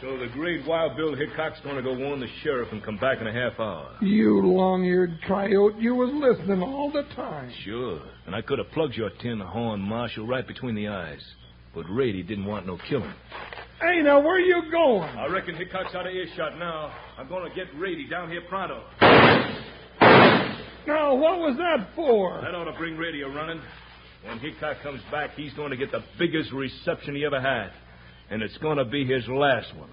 So 0.00 0.18
the 0.18 0.26
great 0.34 0.66
Wild 0.66 0.94
Bill 0.94 1.14
Hickok's 1.14 1.58
going 1.64 1.76
to 1.76 1.82
go 1.82 1.96
warn 1.96 2.20
the 2.20 2.26
sheriff 2.42 2.68
and 2.70 2.84
come 2.84 2.98
back 2.98 3.18
in 3.22 3.26
a 3.26 3.32
half 3.32 3.58
hour. 3.58 3.96
you 4.02 4.42
long-eared 4.46 5.20
coyote, 5.26 5.76
you 5.78 5.94
was 5.94 6.10
listening 6.12 6.62
all 6.62 6.92
the 6.92 7.04
time. 7.14 7.50
Sure. 7.64 8.02
And 8.26 8.34
I 8.34 8.42
could 8.42 8.58
have 8.58 8.70
plugged 8.72 8.94
your 8.94 9.08
tin 9.22 9.40
horn 9.40 9.80
marshal 9.80 10.26
right 10.26 10.46
between 10.46 10.74
the 10.74 10.88
eyes. 10.88 11.24
But 11.74 11.86
Rady 11.88 12.22
didn't 12.22 12.44
want 12.44 12.66
no 12.66 12.78
killing. 12.88 13.12
Hey, 13.80 14.02
now, 14.02 14.20
where 14.20 14.38
you 14.38 14.70
going? 14.70 15.08
I 15.16 15.26
reckon 15.28 15.54
Hickok's 15.54 15.94
out 15.94 16.06
of 16.06 16.12
earshot 16.12 16.58
now. 16.58 16.92
I'm 17.16 17.28
going 17.28 17.48
to 17.48 17.54
get 17.54 17.66
Rady 17.78 18.06
down 18.08 18.30
here 18.30 18.42
pronto. 18.48 18.82
Now, 20.86 21.14
what 21.14 21.38
was 21.38 21.56
that 21.56 21.88
for? 21.96 22.40
That 22.42 22.54
ought 22.54 22.70
to 22.70 22.78
bring 22.78 22.96
Rady 22.98 23.22
a 23.22 23.28
running. 23.28 23.60
When 24.24 24.38
Hickok 24.40 24.82
comes 24.82 25.00
back, 25.10 25.30
he's 25.36 25.52
going 25.54 25.70
to 25.70 25.76
get 25.76 25.90
the 25.90 26.04
biggest 26.18 26.52
reception 26.52 27.14
he 27.14 27.24
ever 27.24 27.40
had. 27.40 27.70
And 28.28 28.42
it's 28.42 28.56
going 28.58 28.78
to 28.78 28.84
be 28.84 29.04
his 29.04 29.26
last 29.28 29.72
one. 29.76 29.90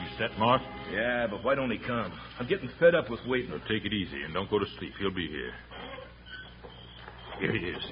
You 0.00 0.18
set, 0.18 0.36
Mart? 0.38 0.62
Yeah, 0.92 1.26
but 1.28 1.44
why 1.44 1.54
don't 1.54 1.70
he 1.70 1.78
come? 1.78 2.12
I'm 2.38 2.48
getting 2.48 2.68
fed 2.80 2.94
up 2.94 3.10
with 3.10 3.20
waiting. 3.26 3.50
Now 3.50 3.58
take 3.68 3.84
it 3.84 3.92
easy 3.92 4.22
and 4.22 4.34
don't 4.34 4.50
go 4.50 4.58
to 4.58 4.66
sleep. 4.78 4.92
He'll 4.98 5.14
be 5.14 5.28
here. 5.28 5.52
Here 7.38 7.52
he 7.52 7.66
is. 7.66 7.82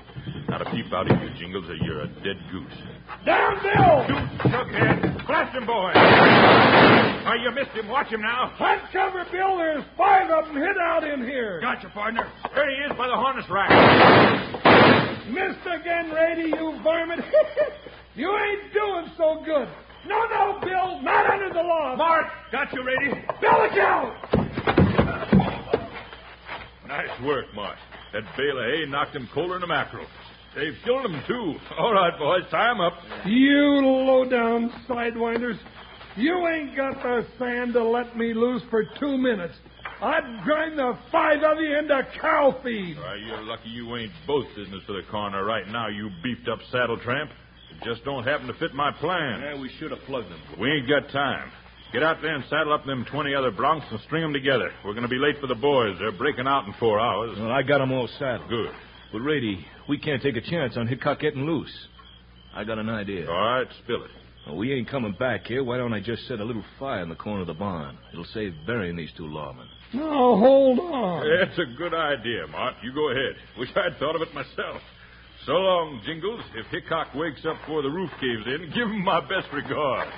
Not 0.48 0.62
a 0.62 0.70
peep 0.70 0.92
out 0.92 1.10
of 1.10 1.22
you, 1.22 1.30
Jingles, 1.38 1.68
or 1.68 1.76
you're 1.76 2.02
a 2.02 2.08
dead 2.08 2.38
goose. 2.50 2.78
Down, 3.24 3.62
Bill! 3.62 4.50
Shookhead! 4.50 5.26
Blast 5.26 5.54
him, 5.56 5.66
boy! 5.66 5.92
Oh, 5.94 7.34
you 7.42 7.50
missed 7.54 7.70
him. 7.70 7.88
Watch 7.88 8.08
him 8.08 8.22
now. 8.22 8.50
Hunt 8.54 8.82
cover, 8.92 9.24
Bill. 9.30 9.56
There's 9.56 9.84
five 9.96 10.30
of 10.30 10.46
them 10.46 10.56
hid 10.56 10.76
out 10.80 11.04
in 11.04 11.22
here. 11.22 11.60
Gotcha, 11.60 11.88
partner. 11.90 12.26
There 12.54 12.70
he 12.70 12.76
is 12.84 12.98
by 12.98 13.06
the 13.06 13.14
harness 13.14 13.44
rack. 13.48 13.70
Missed 15.30 15.66
again, 15.66 16.10
Rady, 16.10 16.50
you 16.50 16.80
varmint. 16.82 17.22
you 18.16 18.36
ain't 18.36 18.72
doing 18.72 19.06
so 19.16 19.42
good. 19.44 19.68
No, 20.06 20.24
no, 20.30 20.60
Bill, 20.60 21.02
not 21.02 21.30
under 21.30 21.50
the 21.50 21.62
law. 21.62 21.96
Mart! 21.96 22.26
Got 22.50 22.72
you, 22.72 22.84
Rady. 22.84 23.10
Bill, 23.40 23.62
look 23.62 23.78
out! 23.78 24.45
Nice 26.88 27.21
work, 27.25 27.47
Marsh. 27.55 27.78
That 28.12 28.23
bale 28.37 28.59
of 28.59 28.64
eh, 28.64 28.76
hay 28.76 28.87
knocked 28.87 29.16
him 29.16 29.28
colder 29.35 29.55
than 29.55 29.64
a 29.64 29.66
mackerel. 29.66 30.07
They've 30.55 30.76
killed 30.85 31.05
him, 31.05 31.23
too. 31.26 31.55
All 31.78 31.93
right, 31.93 32.19
boys, 32.19 32.49
tie 32.50 32.73
him 32.73 32.81
up. 32.81 32.95
You 33.26 33.52
low-down 33.83 34.71
sidewinders. 34.88 35.59
You 36.16 36.49
ain't 36.49 36.75
got 36.75 37.02
the 37.02 37.26
sand 37.38 37.75
to 37.75 37.85
let 37.85 38.16
me 38.16 38.33
loose 38.33 38.62
for 38.71 38.85
two 38.99 39.19
minutes. 39.19 39.55
I'd 40.00 40.43
grind 40.45 40.78
the 40.78 40.99
five 41.12 41.43
of 41.43 41.59
you 41.59 41.76
into 41.78 42.00
cow 42.21 42.59
feed. 42.62 42.97
Why, 42.97 43.16
you're 43.16 43.43
lucky 43.43 43.69
you 43.69 43.97
ain't 43.97 44.12
both 44.26 44.47
business 44.57 44.83
for 44.87 44.93
the 44.93 45.02
coroner 45.11 45.45
right 45.45 45.66
now, 45.69 45.88
you 45.88 46.11
beefed 46.23 46.49
up 46.49 46.59
saddle 46.71 46.99
tramp. 46.99 47.31
It 47.71 47.85
just 47.85 48.05
don't 48.05 48.25
happen 48.25 48.47
to 48.47 48.55
fit 48.55 48.75
my 48.75 48.93
plan. 48.93 49.40
Yeah, 49.40 49.61
we 49.61 49.71
should 49.78 49.90
have 49.90 50.00
plugged 50.07 50.28
him. 50.28 50.40
We 50.59 50.71
ain't 50.71 50.88
got 50.88 51.11
time. 51.11 51.50
Get 51.93 52.02
out 52.02 52.21
there 52.21 52.35
and 52.35 52.45
saddle 52.50 52.73
up 52.73 52.85
them 52.85 53.05
20 53.11 53.35
other 53.35 53.50
broncs 53.50 53.90
and 53.90 54.00
string 54.07 54.23
them 54.23 54.33
together. 54.33 54.71
We're 54.85 54.93
going 54.93 55.05
to 55.05 55.09
be 55.09 55.19
late 55.19 55.37
for 55.40 55.47
the 55.47 55.55
boys. 55.55 55.97
They're 55.99 56.12
breaking 56.12 56.47
out 56.47 56.66
in 56.66 56.75
four 56.81 57.00
hours. 57.00 57.37
Well, 57.38 57.50
I 57.50 57.62
got 57.62 57.81
'em 57.81 57.93
all 57.93 58.09
saddled. 58.19 58.49
Good. 58.50 58.73
But, 59.12 59.21
Rady, 59.21 59.64
we 59.88 59.97
can't 59.99 60.21
take 60.21 60.37
a 60.37 60.40
chance 60.40 60.76
on 60.76 60.87
Hickok 60.88 61.21
getting 61.21 61.47
loose. 61.47 61.73
I 62.55 62.64
got 62.64 62.78
an 62.78 62.88
idea. 62.90 63.31
All 63.31 63.35
right, 63.37 63.66
spill 63.85 64.02
it. 64.05 64.11
Well, 64.47 64.57
we 64.57 64.73
ain't 64.73 64.88
coming 64.88 65.12
back 65.19 65.47
here. 65.47 65.62
Why 65.64 65.76
don't 65.76 65.93
I 65.93 66.00
just 66.00 66.26
set 66.28 66.40
a 66.40 66.45
little 66.45 66.64
fire 66.78 67.02
in 67.02 67.09
the 67.09 67.14
corner 67.16 67.40
of 67.43 67.47
the 67.47 67.55
barn? 67.55 67.97
It'll 68.12 68.25
save 68.26 68.55
burying 68.66 68.97
these 68.97 69.11
two 69.16 69.25
lawmen. 69.25 69.66
Now, 69.93 70.37
hold 70.37 70.78
on. 70.81 71.25
That's 71.40 71.59
a 71.59 71.76
good 71.78 71.95
idea, 71.95 72.47
Mart. 72.49 72.75
You 72.83 72.93
go 72.93 73.11
ahead. 73.11 73.37
Wish 73.59 73.71
I'd 73.76 73.99
thought 73.99 74.16
of 74.16 74.23
it 74.23 74.33
myself. 74.35 74.83
So 75.47 75.52
long, 75.52 76.00
Jingles. 76.05 76.43
If 76.57 76.66
Hickok 76.66 77.14
wakes 77.14 77.45
up 77.47 77.59
before 77.61 77.83
the 77.83 77.90
roof 77.90 78.11
caves 78.21 78.47
in, 78.47 78.71
give 78.75 78.88
him 78.88 79.05
my 79.05 79.21
best 79.21 79.47
regards. 79.52 80.12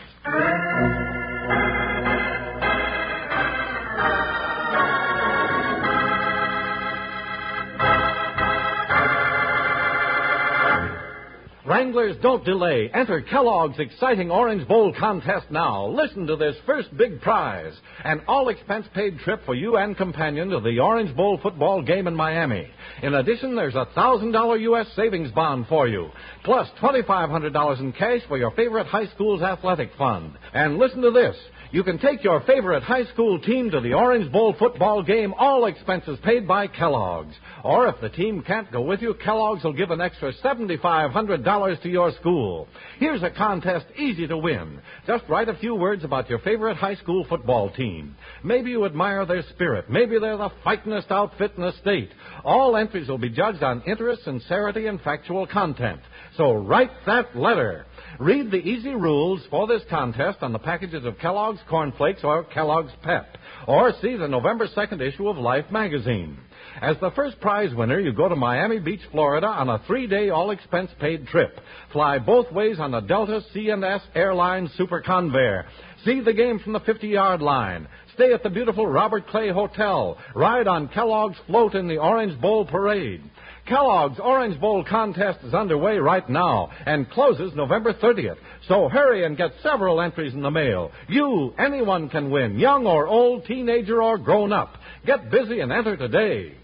Wranglers, 11.79 12.17
don't 12.23 12.45
delay. 12.45 12.91
Enter 12.93 13.23
Kellogg's 13.23 13.79
exciting 13.79 14.33
Orange 14.33 14.67
Bowl 14.67 14.93
contest 14.99 15.47
now. 15.49 15.87
Listen 15.87 16.27
to 16.27 16.35
this 16.35 16.57
first 16.67 16.89
big 16.97 17.21
prize 17.21 17.73
an 18.05 18.21
all 18.27 18.49
expense 18.49 18.85
paid 18.95 19.17
trip 19.21 19.41
for 19.47 19.55
you 19.55 19.77
and 19.77 19.97
companion 19.97 20.49
to 20.49 20.59
the 20.59 20.81
Orange 20.81 21.15
Bowl 21.15 21.39
football 21.41 21.81
game 21.81 22.09
in 22.09 22.17
Miami. 22.17 22.69
In 23.05 23.15
addition, 23.15 23.55
there's 23.55 23.77
a 23.77 23.87
$1,000 23.97 24.61
U.S. 24.63 24.89
savings 24.97 25.31
bond 25.31 25.67
for 25.69 25.87
you, 25.87 26.11
plus 26.43 26.69
$2,500 26.83 27.79
in 27.79 27.93
cash 27.93 28.23
for 28.27 28.39
your 28.39 28.51
favorite 28.57 28.89
high 28.89 29.07
school's 29.15 29.43
athletic 29.43 29.93
fund. 29.97 30.33
And 30.53 30.79
listen 30.79 31.03
to 31.03 31.13
this. 31.13 31.37
You 31.71 31.85
can 31.85 31.99
take 31.99 32.25
your 32.25 32.41
favorite 32.41 32.83
high 32.83 33.05
school 33.13 33.39
team 33.39 33.71
to 33.73 33.81
the 33.81 33.93
Orange 33.93 34.33
Bowl 34.33 34.55
football 34.59 35.03
game, 35.03 35.35
all 35.37 35.67
expenses 35.67 36.19
paid 36.25 36.49
by 36.49 36.67
Kellogg's. 36.67 37.35
Or 37.63 37.89
if 37.89 38.01
the 38.01 38.09
team 38.09 38.43
can't 38.43 38.73
go 38.73 38.81
with 38.81 39.03
you, 39.03 39.13
Kellogg's 39.23 39.65
will 39.65 39.75
give 39.75 39.91
an 39.91 40.01
extra 40.01 40.33
$7,500 40.43 41.68
to 41.83 41.89
your 41.89 42.13
school. 42.13 42.69
Here's 42.99 43.23
a 43.23 43.31
contest 43.31 43.87
easy 43.97 44.27
to 44.27 44.39
win. 44.39 44.81
Just 45.07 45.25
write 45.29 45.49
a 45.49 45.57
few 45.57 45.75
words 45.75 46.05
about 46.05 46.31
your 46.31 46.39
favorite 46.39 46.77
high 46.77 46.95
school 46.95 47.27
football 47.29 47.71
team. 47.71 48.17
Maybe 48.43 48.71
you 48.71 48.87
admire 48.87 49.27
their 49.27 49.43
spirit. 49.51 49.91
Maybe 49.91 50.19
they're 50.19 50.37
the 50.37 50.51
fightingest 50.65 51.11
outfit 51.11 51.53
in 51.57 51.63
the 51.63 51.73
state. 51.81 52.11
All 52.45 52.77
entries 52.77 53.09
will 53.09 53.19
be 53.19 53.29
judged 53.29 53.63
on 53.63 53.83
interest, 53.87 54.25
sincerity, 54.25 54.87
and 54.87 55.01
factual 55.03 55.47
content. 55.47 56.01
So 56.37 56.53
write 56.53 56.91
that 57.07 57.37
letter. 57.37 57.85
Read 58.19 58.51
the 58.51 58.57
easy 58.57 58.95
rules 58.95 59.43
for 59.51 59.67
this 59.67 59.83
contest 59.91 60.39
on 60.43 60.53
the 60.53 60.59
packages 60.59 61.05
of 61.05 61.19
Kellogg's 61.19 61.61
Corn 61.69 61.93
Flakes 61.93 62.25
or 62.25 62.45
Kellogg's 62.45 62.93
Pep, 63.03 63.37
or 63.67 63.93
see 64.01 64.17
the 64.17 64.29
November 64.29 64.67
2nd 64.67 65.01
issue 65.01 65.29
of 65.29 65.37
Life 65.37 65.67
magazine. 65.71 66.39
As 66.81 66.97
the 67.01 67.11
first 67.11 67.41
prize 67.41 67.75
winner, 67.75 67.99
you 67.99 68.13
go 68.13 68.29
to 68.29 68.37
Miami 68.37 68.79
Beach, 68.79 69.01
Florida 69.11 69.49
on 69.49 69.69
a 69.69 69.81
three-day 69.87 70.31
all-expense-paid 70.31 71.27
trip. 71.27 71.59
Fly 71.93 72.21
both 72.21 72.53
ways 72.53 72.79
on 72.79 72.93
the 72.93 73.01
Delta 73.01 73.41
C&S 73.53 74.01
Airlines 74.15 74.71
Super 74.77 75.03
Convair. 75.03 75.65
See 76.05 76.21
the 76.21 76.33
game 76.33 76.61
from 76.61 76.75
the 76.75 76.81
50-yard 76.81 77.43
line. 77.43 77.89
Stay 78.15 78.33
at 78.33 78.45
the 78.45 78.51
beautiful 78.51 78.87
Robert 78.87 79.27
Clay 79.27 79.51
Hotel. 79.51 80.19
Ride 80.37 80.69
on 80.69 80.89
Kellogg's 80.89 81.39
float 81.47 81.75
in 81.75 81.89
the 81.89 81.99
Orange 81.99 82.41
Bowl 82.41 82.65
Parade. 82.65 83.23
Kellogg's 83.67 84.21
Orange 84.21 84.59
Bowl 84.61 84.85
contest 84.85 85.41
is 85.45 85.55
underway 85.55 85.99
right 85.99 86.29
now 86.29 86.71
and 86.87 87.11
closes 87.11 87.53
November 87.55 87.93
30th. 87.93 88.39
So 88.69 88.89
hurry 88.89 89.25
and 89.25 89.37
get 89.37 89.51
several 89.63 90.01
entries 90.01 90.33
in 90.33 90.43
the 90.43 90.51
mail. 90.51 90.93
You, 91.09 91.55
anyone 91.59 92.09
can 92.09 92.31
win, 92.31 92.59
young 92.59 92.87
or 92.87 93.07
old, 93.09 93.47
teenager 93.47 94.01
or 94.01 94.17
grown 94.17 94.53
up. 94.53 94.75
Get 95.05 95.31
busy 95.31 95.61
and 95.61 95.73
enter 95.73 95.97
today. 95.97 96.55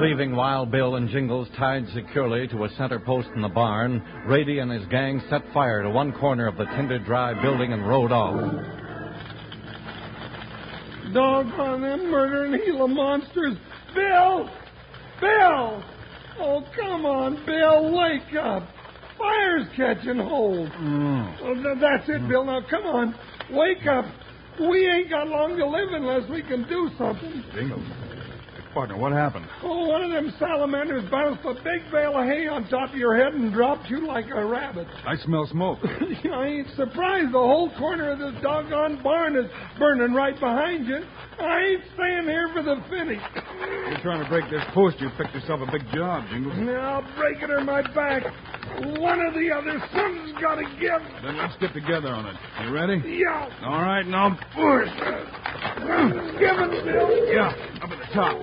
Leaving 0.00 0.34
Wild 0.34 0.70
Bill 0.70 0.96
and 0.96 1.10
Jingles 1.10 1.48
tied 1.58 1.86
securely 1.94 2.48
to 2.48 2.64
a 2.64 2.70
center 2.78 2.98
post 2.98 3.28
in 3.36 3.42
the 3.42 3.48
barn, 3.50 4.02
Rady 4.26 4.60
and 4.60 4.72
his 4.72 4.86
gang 4.86 5.20
set 5.28 5.42
fire 5.52 5.82
to 5.82 5.90
one 5.90 6.12
corner 6.12 6.46
of 6.46 6.56
the 6.56 6.64
tinder 6.64 6.98
dry 6.98 7.34
building 7.42 7.74
and 7.74 7.86
rode 7.86 8.10
off. 8.10 8.40
Doggone 11.12 11.82
them 11.82 12.10
murdering 12.10 12.58
Gila 12.64 12.88
monsters. 12.88 13.58
Bill! 13.94 14.48
Bill! 15.20 15.84
Oh, 16.38 16.64
come 16.74 17.04
on, 17.04 17.44
Bill, 17.44 17.92
wake 17.94 18.34
up. 18.34 18.62
Fire's 19.24 19.66
catching 19.76 20.18
hold. 20.18 20.68
Mm. 20.70 21.38
Oh, 21.42 21.54
th- 21.54 21.78
that's 21.80 22.08
it, 22.08 22.20
mm. 22.20 22.28
Bill. 22.28 22.44
Now, 22.44 22.60
come 22.68 22.84
on. 22.84 23.14
Wake 23.52 23.86
up. 23.86 24.04
We 24.60 24.86
ain't 24.88 25.10
got 25.10 25.28
long 25.28 25.56
to 25.56 25.66
live 25.66 25.88
unless 25.92 26.28
we 26.30 26.42
can 26.42 26.68
do 26.68 26.90
something. 26.98 27.42
Jingles. 27.54 27.82
Partner, 28.74 28.96
what 28.98 29.12
happened? 29.12 29.46
Oh, 29.62 29.86
one 29.88 30.02
of 30.02 30.10
them 30.10 30.34
salamanders 30.36 31.08
bounced 31.08 31.44
a 31.44 31.54
big 31.54 31.88
bale 31.92 32.18
of 32.18 32.26
hay 32.26 32.48
on 32.48 32.66
top 32.68 32.90
of 32.90 32.96
your 32.96 33.16
head 33.16 33.32
and 33.32 33.52
dropped 33.52 33.88
you 33.88 34.04
like 34.04 34.26
a 34.34 34.44
rabbit. 34.44 34.88
I 35.06 35.14
smell 35.24 35.46
smoke. 35.50 35.78
I 35.84 36.46
ain't 36.46 36.68
surprised. 36.74 37.28
The 37.28 37.38
whole 37.38 37.70
corner 37.78 38.10
of 38.10 38.18
this 38.18 38.34
doggone 38.42 39.00
barn 39.00 39.36
is 39.36 39.46
burning 39.78 40.12
right 40.12 40.34
behind 40.34 40.88
you. 40.88 40.98
I 41.38 41.60
ain't 41.60 41.82
staying 41.94 42.24
here 42.24 42.50
for 42.52 42.64
the 42.64 42.82
finish. 42.90 43.22
You're 43.88 44.02
trying 44.02 44.22
to 44.22 44.28
break 44.28 44.50
this 44.50 44.64
post. 44.74 44.96
You 44.98 45.08
picked 45.18 45.34
yourself 45.34 45.60
a 45.62 45.70
big 45.70 45.82
job, 45.94 46.24
Jingles. 46.30 46.54
Now, 46.58 46.98
I'll 47.00 47.16
break 47.16 47.42
it 47.42 47.50
or 47.50 47.60
my 47.62 47.82
back. 47.94 48.24
One 49.00 49.20
or 49.20 49.32
the 49.32 49.50
other. 49.52 49.78
Something's 49.94 50.32
got 50.40 50.56
to 50.56 50.64
give. 50.80 51.00
Then 51.22 51.36
let's 51.36 51.56
get 51.60 51.72
together 51.72 52.08
on 52.08 52.26
it. 52.26 52.36
You 52.62 52.70
ready? 52.72 53.02
Yeah. 53.06 53.48
All 53.62 53.82
right, 53.82 54.06
now 54.06 54.30
push. 54.54 54.88
Give 56.38 56.58
it, 56.58 56.84
Bill. 56.84 57.10
Yeah, 57.32 57.52
up 57.82 57.90
at 57.90 57.98
the 57.98 58.06
top. 58.14 58.36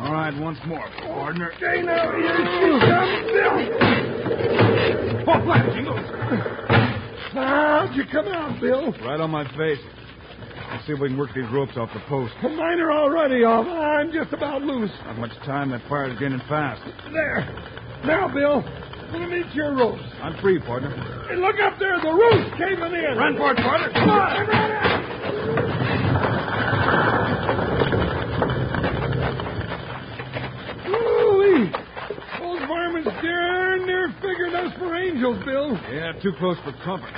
All 0.00 0.12
right, 0.12 0.34
once 0.40 0.58
more, 0.66 0.86
partner. 1.06 1.52
Okay, 1.56 1.82
now, 1.82 2.10
here 2.12 2.36
she 2.36 2.44
comes, 2.86 3.30
Bill. 3.32 5.24
Fall 5.24 5.42
flat, 5.44 5.64
Jingles. 5.74 6.06
How'd 7.32 7.94
you 7.94 8.04
come 8.10 8.28
out, 8.28 8.60
Bill? 8.60 8.92
Right 9.04 9.20
on 9.20 9.30
my 9.30 9.44
face. 9.56 9.78
Let's 10.70 10.86
see 10.86 10.92
if 10.92 11.00
we 11.00 11.08
can 11.08 11.16
work 11.16 11.30
these 11.34 11.48
ropes 11.52 11.76
off 11.76 11.90
the 11.94 12.00
post. 12.08 12.34
Mine 12.42 12.78
are 12.80 12.92
already 12.92 13.42
off. 13.44 13.66
I'm 13.66 14.12
just 14.12 14.32
about 14.32 14.62
loose. 14.62 14.90
Not 15.06 15.18
much 15.18 15.32
time. 15.46 15.70
That 15.70 15.80
fire's 15.88 16.18
gaining 16.18 16.40
fast. 16.48 16.82
There. 17.12 17.40
Now, 18.04 18.28
Bill, 18.32 18.62
let 19.12 19.28
me 19.28 19.42
your 19.54 19.74
ropes. 19.74 20.02
I'm 20.22 20.40
free, 20.40 20.58
partner. 20.60 20.90
Hey, 21.28 21.36
look 21.36 21.56
up 21.60 21.78
there. 21.78 21.98
The 22.00 22.12
roof's 22.12 22.50
caving 22.58 22.92
in. 22.94 23.16
Run 23.16 23.36
for 23.36 23.52
it, 23.52 23.56
partner. 23.58 23.90
Come 23.92 24.10
on. 24.10 25.48
Ooh-wee. 30.88 31.70
Those 32.40 32.60
varmints 32.68 33.10
darn 33.22 33.86
near 33.86 34.08
figured 34.20 34.54
us 34.54 34.72
for 34.78 34.96
angels, 34.96 35.42
Bill. 35.44 35.76
Yeah, 35.92 36.12
too 36.22 36.32
close 36.38 36.56
for 36.64 36.72
comfort. 36.84 37.12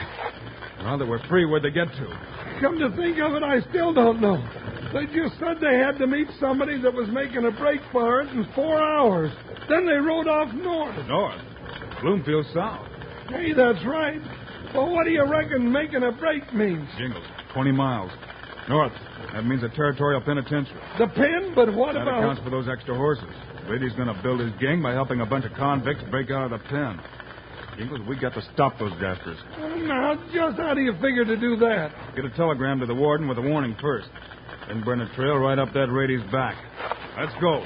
Now 0.82 0.96
that 0.96 1.06
we're 1.06 1.24
free, 1.28 1.44
where'd 1.44 1.62
they 1.62 1.70
get 1.70 1.88
to? 1.88 2.58
Come 2.60 2.78
to 2.78 2.90
think 2.96 3.18
of 3.18 3.34
it, 3.34 3.42
I 3.42 3.60
still 3.70 3.92
don't 3.92 4.20
know. 4.20 4.38
They 4.92 5.06
just 5.06 5.38
said 5.38 5.58
they 5.60 5.78
had 5.78 5.98
to 5.98 6.06
meet 6.06 6.26
somebody 6.40 6.80
that 6.82 6.92
was 6.92 7.08
making 7.12 7.44
a 7.44 7.50
break 7.52 7.80
for 7.92 8.22
it 8.22 8.28
in 8.30 8.46
four 8.54 8.80
hours. 8.82 9.30
Then 9.68 9.86
they 9.86 9.94
rode 9.94 10.26
off 10.26 10.52
north. 10.54 10.96
North. 11.06 11.40
Bloomfield 12.02 12.46
south. 12.54 12.86
Hey, 13.28 13.52
that's 13.52 13.84
right. 13.86 14.20
Well, 14.74 14.92
what 14.92 15.04
do 15.04 15.10
you 15.10 15.24
reckon 15.24 15.70
making 15.70 16.02
a 16.02 16.12
break 16.12 16.52
means? 16.54 16.88
Jingles. 16.98 17.24
20 17.52 17.72
miles. 17.72 18.10
North. 18.68 18.92
That 19.32 19.44
means 19.44 19.62
a 19.62 19.68
territorial 19.68 20.20
penitentiary. 20.20 20.80
The 20.98 21.08
pen, 21.08 21.52
but 21.54 21.74
what 21.74 21.96
about. 21.96 22.04
That 22.04 22.08
about... 22.08 22.18
accounts 22.18 22.42
for 22.42 22.50
those 22.50 22.68
extra 22.68 22.94
horses. 22.94 23.30
Rady's 23.68 23.92
going 23.94 24.08
to 24.08 24.20
build 24.22 24.40
his 24.40 24.52
gang 24.60 24.82
by 24.82 24.92
helping 24.92 25.20
a 25.20 25.26
bunch 25.26 25.44
of 25.44 25.52
convicts 25.54 26.02
break 26.10 26.30
out 26.30 26.50
of 26.50 26.60
the 26.60 26.68
pen. 26.68 27.00
Jingles, 27.76 28.00
we 28.08 28.18
got 28.18 28.34
to 28.34 28.42
stop 28.52 28.78
those 28.78 28.92
jaspers. 29.00 29.38
Now, 29.58 30.14
just 30.34 30.58
how 30.58 30.74
do 30.74 30.80
you 30.80 30.92
figure 30.94 31.24
to 31.24 31.36
do 31.36 31.56
that? 31.56 31.92
Get 32.16 32.24
a 32.24 32.30
telegram 32.30 32.80
to 32.80 32.86
the 32.86 32.94
warden 32.94 33.28
with 33.28 33.38
a 33.38 33.42
warning 33.42 33.76
first. 33.80 34.08
Then 34.66 34.82
burn 34.82 35.00
a 35.00 35.14
trail 35.14 35.36
right 35.36 35.58
up 35.58 35.72
that 35.74 35.88
Rady's 35.88 36.22
back. 36.32 36.56
Let's 37.18 37.32
go. 37.40 37.64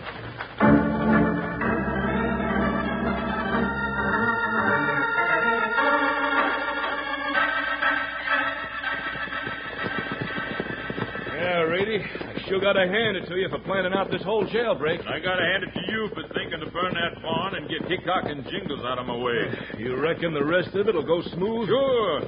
I 12.54 12.56
sure 12.56 12.72
gotta 12.72 12.86
hand 12.86 13.16
it 13.16 13.26
to 13.26 13.34
you 13.34 13.48
for 13.48 13.58
planning 13.66 13.92
out 13.92 14.12
this 14.12 14.22
whole 14.22 14.46
jailbreak. 14.46 15.04
I 15.08 15.18
gotta 15.18 15.42
hand 15.42 15.64
it 15.64 15.74
to 15.74 15.90
you 15.90 16.08
for 16.14 16.22
thinking 16.38 16.60
to 16.60 16.70
burn 16.70 16.94
that 16.94 17.20
barn 17.20 17.56
and 17.56 17.68
get 17.68 17.82
Hickok 17.90 18.30
and 18.30 18.44
Jingles 18.46 18.84
out 18.84 18.96
of 19.00 19.06
my 19.06 19.16
way. 19.16 19.50
You 19.78 19.96
reckon 19.96 20.32
the 20.32 20.44
rest 20.44 20.68
of 20.74 20.86
it'll 20.86 21.02
go 21.02 21.20
smooth? 21.34 21.66
Sure. 21.66 22.20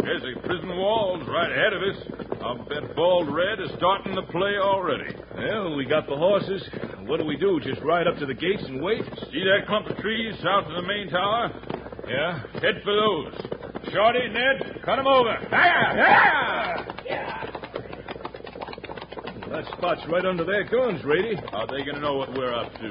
There's 0.00 0.22
the 0.22 0.40
prison 0.40 0.68
walls 0.70 1.28
right 1.28 1.52
ahead 1.52 1.74
of 1.74 1.82
us. 1.82 2.00
I'll 2.40 2.64
bet 2.64 2.96
Bald 2.96 3.28
Red 3.28 3.60
is 3.60 3.68
starting 3.76 4.14
the 4.14 4.22
play 4.32 4.56
already. 4.56 5.14
Well, 5.36 5.76
we 5.76 5.84
got 5.84 6.08
the 6.08 6.16
horses. 6.16 6.64
What 7.04 7.20
do 7.20 7.26
we 7.26 7.36
do? 7.36 7.60
Just 7.60 7.82
ride 7.82 8.06
up 8.06 8.16
to 8.20 8.26
the 8.26 8.32
gates 8.32 8.64
and 8.64 8.80
wait? 8.80 9.04
See 9.04 9.44
that 9.44 9.66
clump 9.68 9.86
of 9.88 9.98
trees 9.98 10.34
south 10.42 10.64
of 10.64 10.80
the 10.80 10.88
main 10.88 11.10
tower? 11.10 11.52
Yeah. 12.08 12.40
Head 12.54 12.80
for 12.84 12.96
those. 12.96 13.92
Shorty, 13.92 14.28
Ned, 14.32 14.80
cut 14.82 14.98
'em 14.98 15.06
over. 15.06 15.36
That 19.54 19.70
spot's 19.78 20.02
right 20.10 20.24
under 20.26 20.42
their 20.42 20.64
guns, 20.66 20.98
Rady. 21.04 21.38
How 21.54 21.62
are 21.62 21.70
they 21.70 21.86
gonna 21.86 22.02
know 22.02 22.18
what 22.18 22.34
we're 22.34 22.52
up 22.52 22.74
to? 22.74 22.90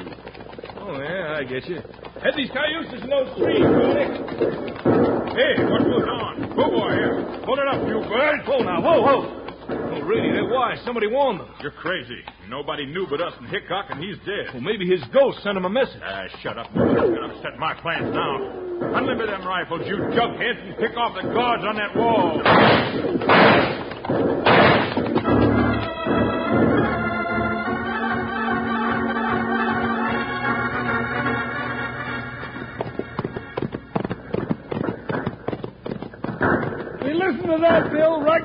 Oh, 0.80 0.96
yeah, 0.96 1.36
I 1.36 1.44
get 1.44 1.68
you. 1.68 1.84
Head 2.24 2.40
these 2.40 2.48
cayuses 2.56 3.04
in 3.04 3.10
those 3.12 3.28
trees, 3.36 3.68
Rady. 3.68 4.08
Hey, 5.36 5.60
what's 5.68 5.84
going 5.84 6.08
on? 6.08 6.56
Whoa, 6.56 6.72
boy, 6.72 6.96
here. 6.96 7.20
Hold 7.44 7.60
it 7.60 7.68
up, 7.68 7.84
you 7.84 8.00
bird. 8.08 8.48
Whoa, 8.48 8.64
now, 8.64 8.80
whoa, 8.80 8.96
whoa. 9.04 9.20
Oh, 9.76 10.08
Rady, 10.08 10.32
they're 10.32 10.48
wise. 10.48 10.80
Somebody 10.88 11.08
warned 11.12 11.42
them. 11.42 11.52
You're 11.60 11.76
crazy. 11.76 12.24
Nobody 12.48 12.86
knew 12.86 13.08
but 13.12 13.20
us 13.20 13.34
and 13.44 13.50
Hickok, 13.52 13.92
and 13.92 14.00
he's 14.00 14.16
dead. 14.24 14.56
Well, 14.56 14.64
maybe 14.64 14.88
his 14.88 15.04
ghost 15.12 15.44
sent 15.44 15.58
him 15.58 15.66
a 15.66 15.70
message. 15.70 16.00
Ah, 16.00 16.32
shut 16.40 16.58
up. 16.58 16.72
You're 16.74 16.96
gonna 16.96 17.28
upset 17.28 17.60
my 17.60 17.74
plans 17.84 18.08
now. 18.16 18.40
Unlimber 18.96 19.28
them 19.28 19.46
rifles, 19.46 19.82
you 19.84 19.98
jughead, 20.16 20.64
and 20.64 20.78
pick 20.80 20.96
off 20.96 21.12
the 21.20 21.28
guards 21.28 21.68
on 21.68 21.76
that 21.76 21.92
wall. 21.92 22.40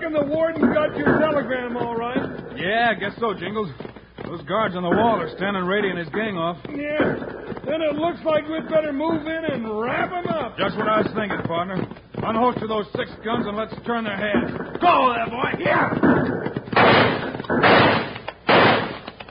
Reckon 0.08 0.28
the 0.28 0.34
warden 0.34 0.72
got 0.72 0.96
your 0.96 1.18
telegram 1.18 1.76
all 1.76 1.94
right. 1.94 2.16
Yeah, 2.56 2.92
I 2.92 2.94
guess 2.98 3.12
so, 3.20 3.34
Jingles. 3.34 3.70
Those 4.24 4.42
guards 4.42 4.74
on 4.74 4.82
the 4.82 4.88
wall 4.88 5.20
are 5.20 5.28
standing 5.36 5.64
ready 5.64 5.90
and 5.90 5.98
his 5.98 6.08
gang 6.10 6.36
off. 6.36 6.56
Yeah. 6.68 7.16
Then 7.66 7.82
it 7.82 7.94
looks 7.94 8.20
like 8.24 8.48
we'd 8.48 8.68
better 8.68 8.92
move 8.92 9.26
in 9.26 9.44
and 9.44 9.80
wrap 9.80 10.12
'em 10.12 10.26
up. 10.28 10.56
Just 10.56 10.76
what 10.78 10.88
I 10.88 11.02
was 11.02 11.12
thinking, 11.14 11.40
partner. 11.42 11.76
Unholster 12.16 12.66
those 12.68 12.86
six 12.96 13.10
guns 13.24 13.46
and 13.46 13.56
let's 13.56 13.74
turn 13.84 14.04
their 14.04 14.16
heads. 14.16 14.50
Go 14.80 15.12
there, 15.12 15.26
boy. 15.28 15.52
Yeah. 15.58 15.92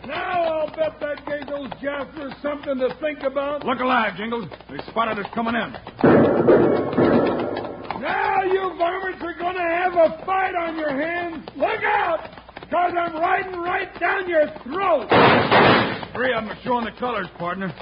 Now 0.06 0.62
I'll 0.62 0.76
bet 0.76 1.00
that 1.00 1.26
gave 1.26 1.48
those 1.48 1.70
jaspers 1.82 2.34
something 2.42 2.78
to 2.78 2.94
think 3.02 3.24
about. 3.24 3.66
Look 3.66 3.80
alive, 3.80 4.16
Jingles. 4.16 4.48
They 4.70 4.78
spotted 4.90 5.18
us 5.26 5.26
coming 5.34 5.56
in. 5.56 5.76
Now 8.02 8.44
you 8.44 8.74
varmints 8.78 9.22
are 9.24 9.34
going 9.34 9.56
to 9.56 9.62
have 10.45 10.56
on 10.69 10.78
your 10.78 10.89
hands. 10.89 11.47
Look 11.56 11.84
out! 11.84 12.30
Because 12.62 12.93
I'm 13.00 13.15
riding 13.15 13.60
right 13.60 13.88
down 14.00 14.28
your 14.28 14.47
throat. 14.63 15.08
Three 16.13 16.34
of 16.34 16.43
them 16.43 16.52
are 16.52 16.60
showing 16.63 16.86
the 16.86 16.91
colors, 17.00 17.28
partner. 17.38 17.73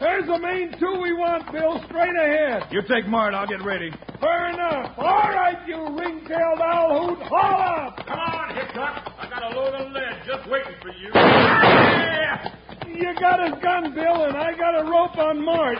There's 0.00 0.26
the 0.26 0.38
main 0.38 0.72
two 0.80 1.00
we 1.00 1.12
want, 1.12 1.50
Bill, 1.52 1.80
straight 1.86 2.16
ahead. 2.16 2.64
You 2.70 2.82
take 2.88 3.06
Mart, 3.06 3.34
I'll 3.34 3.46
get 3.46 3.62
Rady. 3.62 3.90
Fair 4.20 4.48
enough. 4.50 4.94
All 4.98 5.30
right, 5.30 5.56
you 5.68 5.76
ring-tailed 5.76 6.60
owl 6.60 7.08
hoot, 7.08 7.18
haul 7.22 7.62
up. 7.62 8.06
Come 8.06 8.18
on, 8.18 8.54
Hickok. 8.54 9.12
I 9.18 9.28
got 9.30 9.52
a 9.52 9.56
load 9.56 9.74
of 9.74 9.92
lead 9.92 10.22
just 10.26 10.50
waiting 10.50 10.74
for 10.82 10.88
you. 10.88 11.10
Yeah! 11.14 12.54
You 12.88 13.14
got 13.20 13.40
his 13.44 13.62
gun, 13.62 13.94
Bill, 13.94 14.24
and 14.24 14.36
I 14.36 14.56
got 14.56 14.80
a 14.80 14.84
rope 14.90 15.16
on 15.18 15.44
Mart. 15.44 15.78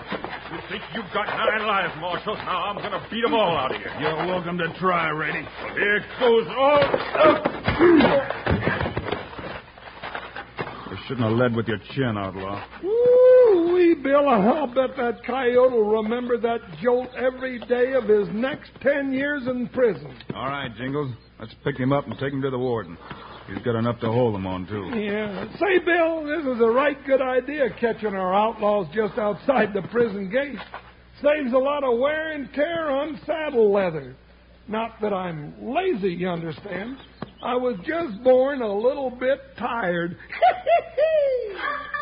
You 0.54 0.60
think 0.70 0.82
you've 0.94 1.12
got 1.12 1.26
nine 1.26 1.66
lives, 1.66 1.92
Marshal? 2.00 2.36
Now 2.36 2.66
I'm 2.66 2.76
gonna 2.76 3.04
beat 3.10 3.24
'em 3.24 3.34
all 3.34 3.56
out 3.56 3.74
of 3.74 3.80
you. 3.80 3.88
You're 3.98 4.14
welcome 4.14 4.56
to 4.58 4.72
try, 4.78 5.08
Rady. 5.08 5.44
Here 5.74 6.04
goes 6.20 6.46
all. 6.56 6.80
You 10.90 10.96
shouldn't 11.08 11.26
have 11.26 11.36
led 11.36 11.56
with 11.56 11.66
your 11.66 11.78
chin, 11.96 12.16
outlaw. 12.16 12.62
Ooh, 12.84 13.72
wee 13.74 13.94
Bill, 13.94 14.28
I'll 14.28 14.68
bet 14.68 14.96
that 14.96 15.24
coyote 15.24 15.72
will 15.72 16.02
remember 16.02 16.36
that 16.38 16.60
jolt 16.80 17.12
every 17.16 17.58
day 17.58 17.94
of 17.94 18.04
his 18.04 18.28
next 18.28 18.70
ten 18.80 19.12
years 19.12 19.48
in 19.48 19.66
prison. 19.68 20.14
All 20.36 20.46
right, 20.46 20.72
Jingles. 20.76 21.10
Let's 21.40 21.54
pick 21.64 21.76
him 21.76 21.92
up 21.92 22.06
and 22.06 22.16
take 22.16 22.32
him 22.32 22.42
to 22.42 22.50
the 22.50 22.58
warden. 22.58 22.96
He's 23.46 23.62
got 23.62 23.76
enough 23.76 24.00
to 24.00 24.10
hold 24.10 24.34
him 24.34 24.46
on, 24.46 24.66
too. 24.66 24.98
Yeah. 24.98 25.46
Say, 25.58 25.78
Bill, 25.84 26.24
this 26.24 26.46
is 26.46 26.60
a 26.60 26.70
right 26.70 26.96
good 27.06 27.20
idea, 27.20 27.68
catching 27.78 28.14
our 28.14 28.34
outlaws 28.34 28.86
just 28.94 29.18
outside 29.18 29.74
the 29.74 29.82
prison 29.88 30.30
gate. 30.30 30.58
Saves 31.22 31.52
a 31.52 31.58
lot 31.58 31.84
of 31.84 31.98
wear 31.98 32.32
and 32.32 32.52
tear 32.54 32.90
on 32.90 33.20
saddle 33.26 33.72
leather. 33.72 34.16
Not 34.66 35.00
that 35.02 35.12
I'm 35.12 35.54
lazy, 35.60 36.08
you 36.08 36.28
understand. 36.28 36.96
I 37.42 37.54
was 37.54 37.76
just 37.86 38.22
born 38.24 38.62
a 38.62 38.74
little 38.74 39.10
bit 39.10 39.40
tired. 39.58 40.16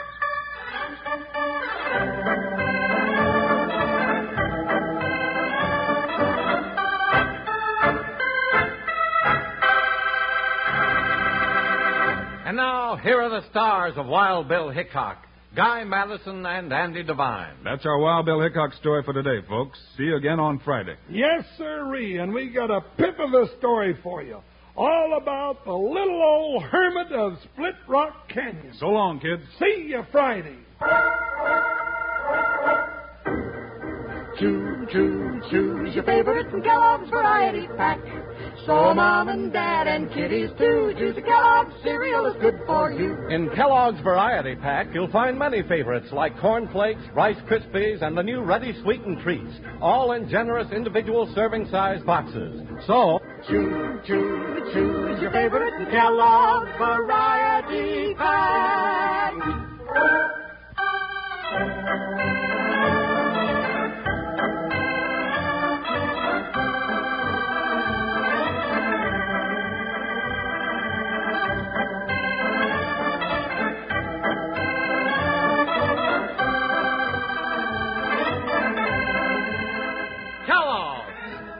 And 12.53 12.59
now, 12.59 12.97
here 12.97 13.19
are 13.23 13.31
the 13.31 13.49
stars 13.49 13.95
of 13.97 14.05
Wild 14.05 14.47
Bill 14.47 14.69
Hickok 14.69 15.17
Guy 15.57 15.85
Madison 15.85 16.45
and 16.45 16.71
Andy 16.71 17.03
Devine. 17.03 17.55
That's 17.65 17.87
our 17.87 17.97
Wild 17.99 18.27
Bill 18.27 18.43
Hickok 18.43 18.75
story 18.75 19.03
for 19.05 19.15
today, 19.15 19.39
folks. 19.49 19.79
See 19.97 20.03
you 20.03 20.17
again 20.17 20.39
on 20.39 20.59
Friday. 20.59 20.97
yes, 21.09 21.47
sirree, 21.57 22.19
and 22.19 22.31
we 22.31 22.51
got 22.51 22.71
a 22.71 22.83
pip 22.99 23.19
of 23.19 23.33
a 23.33 23.47
story 23.57 23.97
for 24.03 24.23
you. 24.23 24.41
All 24.77 25.19
about 25.19 25.65
the 25.65 25.73
little 25.73 26.23
old 26.23 26.65
hermit 26.65 27.11
of 27.11 27.39
Split 27.55 27.75
Rock 27.89 28.29
Canyon. 28.29 28.75
So 28.79 28.89
long, 28.89 29.19
kids. 29.19 29.45
See 29.59 29.87
you 29.89 30.05
Friday. 30.13 30.59
Choo, 34.39 34.87
choo, 34.91 35.41
choose 35.51 35.95
your 35.95 36.05
favorite 36.05 36.51
from 36.51 36.63
Kellogg's 36.63 37.11
Variety 37.11 37.69
Pack. 37.77 38.01
So 38.67 38.95
Mom 38.95 39.29
and 39.29 39.53
Dad 39.53 39.87
and 39.87 40.09
kiddies 40.11 40.49
too. 40.59 40.95
Choose 40.97 41.17
a 41.19 41.23
Kellogg's 41.23 41.75
cereal 41.83 42.27
is 42.27 42.35
good 42.41 42.59
for 42.67 42.91
you. 42.93 43.29
In 43.29 43.51
Kellogg's 43.51 44.01
Variety 44.01 44.55
Pack, 44.57 44.89
you'll 44.95 45.11
find 45.11 45.39
many 45.39 45.63
favorites 45.63 46.09
like 46.13 46.39
Corn 46.41 46.67
Flakes, 46.73 47.03
Rice 47.15 47.37
Krispies, 47.49 48.03
and 48.03 48.17
the 48.17 48.23
new 48.23 48.43
Ready 48.43 48.73
Sweetened 48.83 49.21
Treats, 49.23 49.53
all 49.81 50.13
in 50.13 50.29
generous 50.31 50.71
individual 50.73 51.31
serving 51.35 51.69
size 51.69 52.01
boxes. 52.05 52.63
So, 52.87 53.21
Choo, 53.49 54.01
choo, 54.07 54.71
choose 54.73 55.21
your 55.21 55.31
favorite 55.31 55.75
from 55.77 55.91
Kellogg's 55.91 56.71
Variety 56.79 58.15
Pack. 58.15 59.35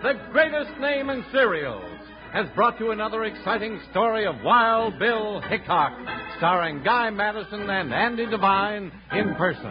The 0.03 0.15
greatest 0.33 0.81
name 0.81 1.11
in 1.11 1.25
cereals, 1.31 2.01
has 2.33 2.49
brought 2.57 2.81
you 2.81 2.91
another 2.91 3.23
exciting 3.23 3.79
story 3.93 4.27
of 4.27 4.35
Wild 4.43 4.99
Bill 4.99 5.41
Hickok, 5.43 5.93
starring 6.39 6.83
Guy 6.83 7.09
Madison 7.11 7.71
and 7.71 7.95
Andy 7.95 8.27
Devine 8.27 8.91
in 9.13 9.37
person. 9.37 9.71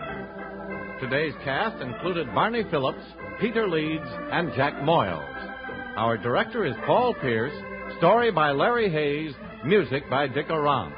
Today's 1.02 1.34
cast 1.44 1.82
included 1.82 2.34
Barney 2.34 2.64
Phillips, 2.72 3.04
Peter 3.42 3.68
Leeds, 3.68 4.08
and 4.32 4.54
Jack 4.56 4.76
Moyles. 4.76 5.98
Our 5.98 6.18
director 6.18 6.66
is 6.66 6.76
Paul 6.86 7.14
Pierce, 7.16 7.52
story 7.98 8.32
by 8.32 8.52
Larry 8.52 8.90
Hayes, 8.90 9.34
music 9.66 10.10
by 10.10 10.28
Dick 10.28 10.48
Aurandt. 10.50 10.96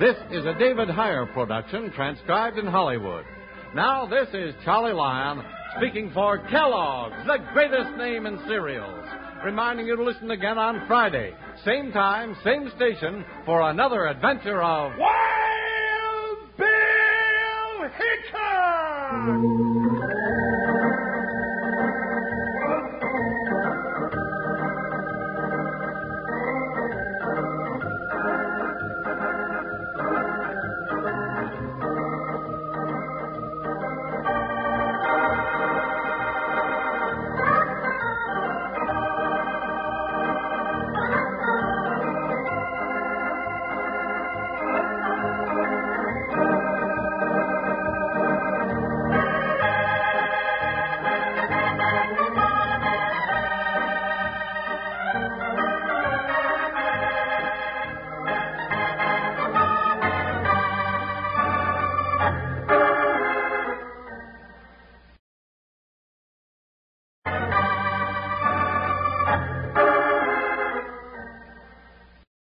This 0.00 0.16
is 0.32 0.44
a 0.44 0.58
David 0.58 0.88
Heyer 0.88 1.32
production 1.32 1.92
transcribed 1.92 2.58
in 2.58 2.66
Hollywood. 2.66 3.26
Now, 3.76 4.06
this 4.06 4.28
is 4.32 4.56
Charlie 4.64 4.92
Lyon 4.92 5.44
speaking 5.78 6.10
for 6.14 6.38
Kellogg's, 6.48 7.26
the 7.26 7.38
greatest 7.52 7.96
name 7.96 8.26
in 8.26 8.38
cereals, 8.46 9.04
reminding 9.44 9.86
you 9.86 9.96
to 9.96 10.02
listen 10.02 10.30
again 10.30 10.58
on 10.58 10.86
Friday, 10.86 11.32
same 11.64 11.92
time, 11.92 12.36
same 12.44 12.70
station, 12.76 13.24
for 13.44 13.60
another 13.70 14.06
adventure 14.06 14.62
of 14.62 14.92
Wild 14.98 16.38
Bill 16.56 17.90
Hickok! 17.98 19.95